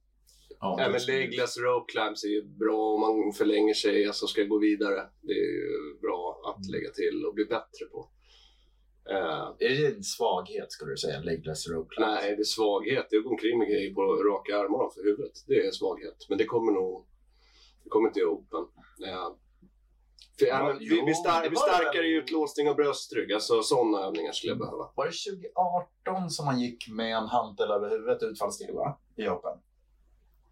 Ja, 0.62 0.76
Nej, 0.78 0.92
men 0.92 1.02
legless 1.02 1.58
rope 1.58 1.92
climbs 1.92 2.24
är 2.24 2.28
ju 2.28 2.44
bra 2.44 2.94
om 2.94 3.02
man 3.02 3.34
förlänger 3.34 3.74
sig, 3.74 4.06
alltså 4.08 4.28
ska 4.28 4.44
gå 4.44 4.58
vidare. 4.60 5.02
Det 5.22 5.34
är 5.34 5.52
ju 5.54 6.00
bra 6.02 6.42
att 6.46 6.70
lägga 6.70 6.90
till 6.92 7.26
och 7.26 7.34
bli 7.34 7.46
bättre 7.46 7.86
på. 7.92 8.10
Eh, 9.10 9.48
Är 9.60 9.70
det 9.70 9.90
din 9.92 10.04
svaghet 10.04 10.72
skulle 10.72 10.92
du 10.92 10.98
säga? 10.98 11.20
Legless 11.20 11.68
rope 11.70 11.96
climbs? 11.96 12.08
nej, 12.22 12.36
det 12.36 12.42
är 12.42 12.44
svaghet. 12.44 13.08
Det 13.10 13.16
är 13.16 13.18
att 13.20 13.24
gå 13.26 13.30
omkring 13.32 13.60
med 13.60 13.68
grejer 13.68 13.94
på 13.94 14.02
raka 14.02 14.58
armarna 14.58 14.90
för 14.96 15.04
huvudet. 15.04 15.44
Det 15.48 15.66
är 15.68 15.72
svaghet. 15.72 16.26
Men 16.30 16.38
det 16.38 16.46
kommer 16.46 16.72
nog... 16.72 17.06
Det 17.84 17.90
kommer 17.90 18.08
inte 18.08 18.20
i 18.20 18.24
open. 18.24 18.64
Eh, 19.08 19.30
för, 20.40 20.46
ja, 20.46 20.68
men, 20.68 20.78
vi, 20.80 20.86
jo, 21.00 21.06
vi, 21.06 21.14
star- 21.14 21.50
vi 21.50 21.56
starkare 21.56 22.06
i 22.08 22.14
utlåsning 22.16 22.70
och 22.70 22.76
bröstrygg. 22.76 23.34
Alltså 23.34 23.62
sådana 23.64 24.06
övningar 24.08 24.32
skulle 24.32 24.52
jag 24.52 24.60
behöva. 24.60 24.92
Var 24.96 25.06
det 25.06 25.32
2018 26.06 26.30
som 26.30 26.46
man 26.46 26.60
gick 26.60 26.90
med 26.90 27.16
en 27.18 27.28
hantel 27.28 27.72
över 27.72 27.90
huvudet 27.90 28.24
utfallssteg 28.24 28.74
va? 28.76 29.00
I 29.16 29.28
Open? 29.28 29.58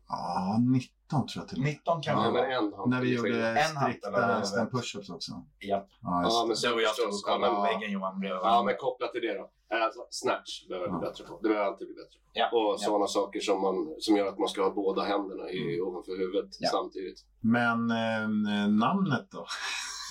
Ja, 0.09 0.57
19 0.59 1.27
tror 1.27 1.41
jag 1.41 1.47
till 1.47 1.57
och 1.57 1.63
med. 1.63 1.69
19 1.73 2.01
kan 2.01 2.13
Ja, 2.17 2.19
det 2.27 2.31
men 2.33 2.33
vara. 2.33 2.47
en 2.57 2.73
hand 2.73 2.89
När 2.89 3.01
vi 3.01 3.15
gjorde 3.15 3.47
En 3.49 3.55
hand 3.77 3.91
strikta 3.91 4.43
stand 4.45 4.69
push-ups 4.71 5.13
också. 5.15 5.31
Ja. 5.59 5.85
Ja, 6.01 6.21
Ja, 6.23 6.41
det. 6.41 6.47
men 6.47 6.55
Så 6.57 6.73
och 6.75 6.81
jag 6.81 6.91
stod 6.95 7.07
och 7.07 7.13
Ja, 7.55 7.61
väggen 7.63 7.91
Johan 7.91 8.21
Ja, 8.43 8.63
men 8.65 8.75
kopplat 8.79 9.11
till 9.11 9.21
det 9.21 9.33
då. 9.33 9.49
Alltså, 9.85 9.99
snatch 10.09 10.67
behöver 10.67 10.87
jag 10.87 10.99
bli 10.99 11.05
Ja. 11.05 11.09
bättre 11.11 11.23
på. 11.23 11.33
Det 11.41 11.47
behöver 11.47 11.63
jag 11.65 11.71
alltid 11.73 11.87
bli 11.87 11.95
bättre 11.95 12.17
på. 12.23 12.29
Ja. 12.33 12.45
Och 12.57 12.73
Ja. 12.73 12.77
sådana 12.77 13.07
saker 13.07 13.39
som, 13.39 13.61
man, 13.61 13.75
som 13.99 14.15
gör 14.17 14.27
att 14.27 14.39
man 14.39 14.49
ska 14.49 14.63
ha 14.63 14.71
båda 14.83 15.01
händerna 15.03 15.49
i, 15.49 15.81
ovanför 15.81 16.17
huvudet 16.17 16.49
Ja. 16.59 16.69
samtidigt. 16.71 17.19
Men 17.39 17.79
eh, 17.91 18.67
namnet 18.85 19.27
då? 19.31 19.45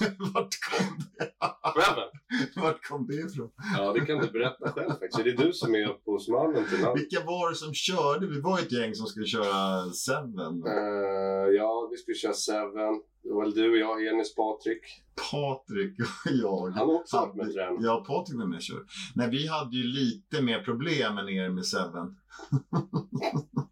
Vart 0.35 0.55
kom 0.71 0.99
det? 1.19 1.33
Seven? 1.75 2.09
Vart 2.57 2.85
kom 2.89 3.07
det 3.07 3.15
ifrån? 3.15 3.51
Ja, 3.77 3.93
det 3.93 4.01
kan 4.01 4.19
du 4.19 4.31
berätta 4.31 4.73
själv 4.73 4.91
faktiskt. 4.91 5.25
Det 5.25 5.31
är 5.31 5.37
du 5.47 5.53
som 5.53 5.75
är 5.75 5.89
upphovsmannen 5.89 6.65
till 6.69 6.81
namnet. 6.81 7.03
Vilka 7.03 7.25
var 7.27 7.51
det 7.51 7.57
som 7.57 7.75
körde? 7.75 8.27
Vi 8.27 8.41
var 8.41 8.59
ett 8.59 8.73
gäng 8.73 8.95
som 8.95 9.07
skulle 9.07 9.27
köra 9.27 9.91
Seven. 9.91 10.63
Eh, 10.67 11.49
ja, 11.57 11.89
vi 11.91 11.97
skulle 11.97 12.15
köra 12.15 12.33
Seven. 12.33 12.95
Det 13.23 13.33
var 13.35 13.43
väl 13.43 13.55
du 13.55 13.71
och 13.71 13.79
jag, 13.79 14.07
Enis, 14.07 14.35
Patrik. 14.35 14.83
Patrik 15.31 16.01
och 16.01 16.33
jag. 16.33 16.71
Han 16.71 16.91
också 16.91 17.17
varit 17.17 17.35
med 17.35 17.53
träning. 17.53 17.79
Ja, 17.83 18.05
Patrik 18.07 18.39
var 18.39 18.47
med 18.47 18.57
och 18.57 18.63
körde. 18.63 18.85
Nej, 19.15 19.31
vi 19.31 19.47
hade 19.47 19.77
ju 19.77 19.83
lite 19.83 20.43
mer 20.43 20.63
problem 20.63 21.19
än 21.19 21.29
er 21.29 21.49
med 21.49 21.67
Seven. 21.67 22.17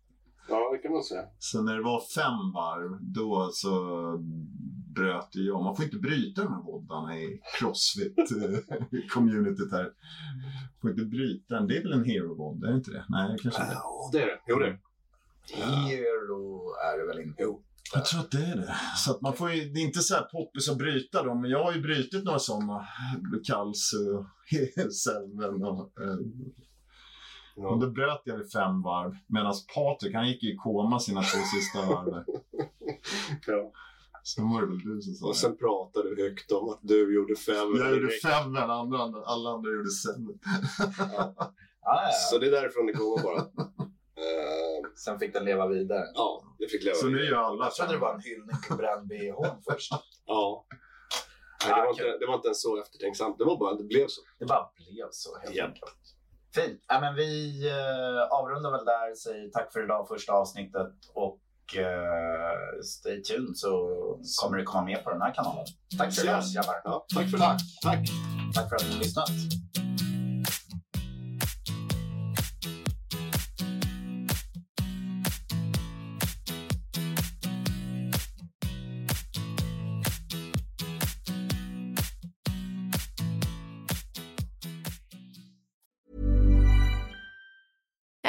Ja, 0.49 0.73
det 0.73 0.79
kan 0.79 0.93
man 0.93 1.03
säga. 1.03 1.23
Så 1.39 1.63
när 1.63 1.77
det 1.77 1.83
var 1.83 2.01
fem 2.01 2.53
varv, 2.55 2.99
då 3.01 3.49
så 3.53 3.73
bröt 4.97 5.33
det 5.33 5.41
jag. 5.41 5.63
Man 5.63 5.77
får 5.77 5.85
inte 5.85 5.97
bryta 5.97 6.43
de 6.45 6.53
här 6.55 6.63
voddarna 6.63 7.19
i 7.19 7.41
Crossfit-communityt 7.61 9.71
här. 9.73 9.93
får 10.81 10.91
inte 10.91 11.05
bryta 11.05 11.55
den. 11.55 11.67
Det 11.67 11.77
är 11.77 11.83
väl 11.83 11.93
en 11.93 12.05
hero-vod, 12.05 12.65
är 12.65 12.69
det 12.69 12.75
inte 12.77 12.91
det? 12.91 13.05
Nej, 13.09 13.37
kanske 13.43 13.63
inte. 13.63 13.75
Ja, 13.75 14.09
det 14.13 14.23
är 14.23 14.27
det. 14.27 14.39
Jo, 14.47 14.59
det 14.59 14.67
är 14.67 14.71
det. 14.71 14.79
Hero 15.57 16.63
är 16.93 16.99
det 16.99 17.07
väl 17.07 17.21
inte? 17.21 17.43
Jo. 17.43 17.63
Jag 17.95 18.05
tror 18.05 18.21
att 18.21 18.31
det 18.31 18.45
är 18.47 18.57
det. 18.57 18.75
Så 18.97 19.11
att 19.11 19.21
man 19.21 19.33
får 19.37 19.53
ju, 19.53 19.69
det 19.71 19.81
är 19.81 19.85
inte 19.85 20.01
så 20.01 20.15
här 20.15 20.23
poppis 20.23 20.69
att 20.71 20.79
bryta 20.79 21.23
dem, 21.23 21.41
men 21.41 21.51
jag 21.51 21.65
har 21.65 21.73
ju 21.73 21.81
brutit 21.81 22.25
några 22.25 22.39
sådana. 22.39 22.89
Kals 23.47 23.93
och 24.87 24.93
Seven 24.95 25.65
och... 25.65 26.01
eh, 26.03 26.17
Och 27.57 27.65
Ja. 27.65 27.79
då 27.81 27.91
bröt 27.91 28.21
jag 28.25 28.37
vid 28.37 28.53
fem 28.53 28.83
varv. 28.83 29.17
Medan 29.27 29.55
Patrik, 29.75 30.15
han 30.15 30.29
gick 30.29 30.43
ju 30.43 30.53
i 30.53 30.57
koma 30.57 31.01
sina 31.01 31.21
två 31.21 31.39
sista 31.55 31.87
varv. 31.95 32.25
Ja. 33.47 33.73
Sen 34.35 34.51
var 34.51 34.61
det 34.61 34.67
väl 34.67 34.79
du 34.79 35.03
som 35.03 35.15
sa 35.15 35.27
Och 35.27 35.33
det. 35.33 35.39
sen 35.39 35.57
pratar 35.57 36.03
du 36.03 36.23
högt 36.23 36.53
om 36.53 36.69
att 36.69 36.81
du 36.83 37.15
gjorde 37.15 37.37
fem. 37.37 37.69
Jag 37.77 37.91
gjorde 37.97 38.11
fem, 38.11 38.53
men 38.53 38.71
andra, 38.71 38.99
alla 39.25 39.51
andra 39.51 39.71
gjorde 39.71 39.91
seven. 39.91 40.39
Ja, 40.99 41.53
ja. 41.83 42.11
Så 42.31 42.39
det 42.39 42.47
är 42.47 42.51
därifrån 42.51 42.87
det 42.87 42.93
kommer 42.93 43.23
bara. 43.23 43.39
Eh, 44.23 44.91
Sen 45.05 45.19
fick 45.19 45.33
den 45.33 45.45
leva 45.45 45.67
vidare. 45.67 46.05
ja, 46.15 46.43
det 46.59 46.69
fick 46.69 46.85
leva. 46.85 46.97
Så 46.97 47.07
nu 47.07 47.25
gör 47.25 47.37
alla 47.37 47.65
Jag 47.65 47.75
trodde 47.75 47.93
det 47.93 47.99
var 47.99 48.15
en 48.15 48.21
hyllning 48.21 48.57
till 48.67 48.77
bränd 48.77 49.09
bh 49.09 49.55
först. 49.71 49.93
Ja. 50.27 50.67
Nej, 51.65 51.75
det, 51.75 51.81
var 51.81 51.87
Ah, 51.87 51.91
inte, 51.91 52.03
kul. 52.03 52.17
det 52.21 52.27
var 52.27 52.35
inte 52.35 52.49
ens 52.49 52.63
så 52.63 52.81
eftertänksamt. 52.81 53.39
Det 53.39 53.45
var 53.45 53.57
bara, 53.59 53.75
det 53.75 53.85
blev 53.85 54.07
så. 54.09 54.21
Det 54.39 54.45
bara 54.47 54.71
blev 54.77 55.07
så 55.11 55.39
helt 55.39 55.55
Japp. 55.55 55.67
enkelt. 55.69 55.93
Fint. 56.55 56.85
Ja, 56.89 57.01
men 57.01 57.15
vi 57.15 57.63
eh, 57.69 58.23
avrundar 58.39 58.71
väl 58.71 58.85
där. 58.85 59.15
Säger 59.15 59.51
tack 59.51 59.73
för 59.73 59.85
idag, 59.85 60.09
första 60.09 60.33
avsnittet. 60.33 60.93
Och 61.15 61.39
eh, 61.77 62.83
stay 62.83 63.23
tuned 63.23 63.57
så 63.57 63.71
kommer 64.43 64.59
det 64.59 64.65
komma 64.65 64.85
mer 64.85 64.97
på 64.97 65.11
den 65.11 65.23
här 65.23 65.35
kanalen. 65.35 65.67
Tack 65.99 66.15
för 66.15 66.23
idag 66.25 66.43
grabbar. 66.55 66.81
Ja, 66.85 67.07
tack 67.15 67.31
för 67.31 67.39
det. 67.39 67.59
Tack. 67.83 68.09
Tack 68.55 68.69
för 68.69 68.77
att 68.77 68.85
ni 68.89 68.93
har 68.93 68.99
lyssnat. 68.99 69.31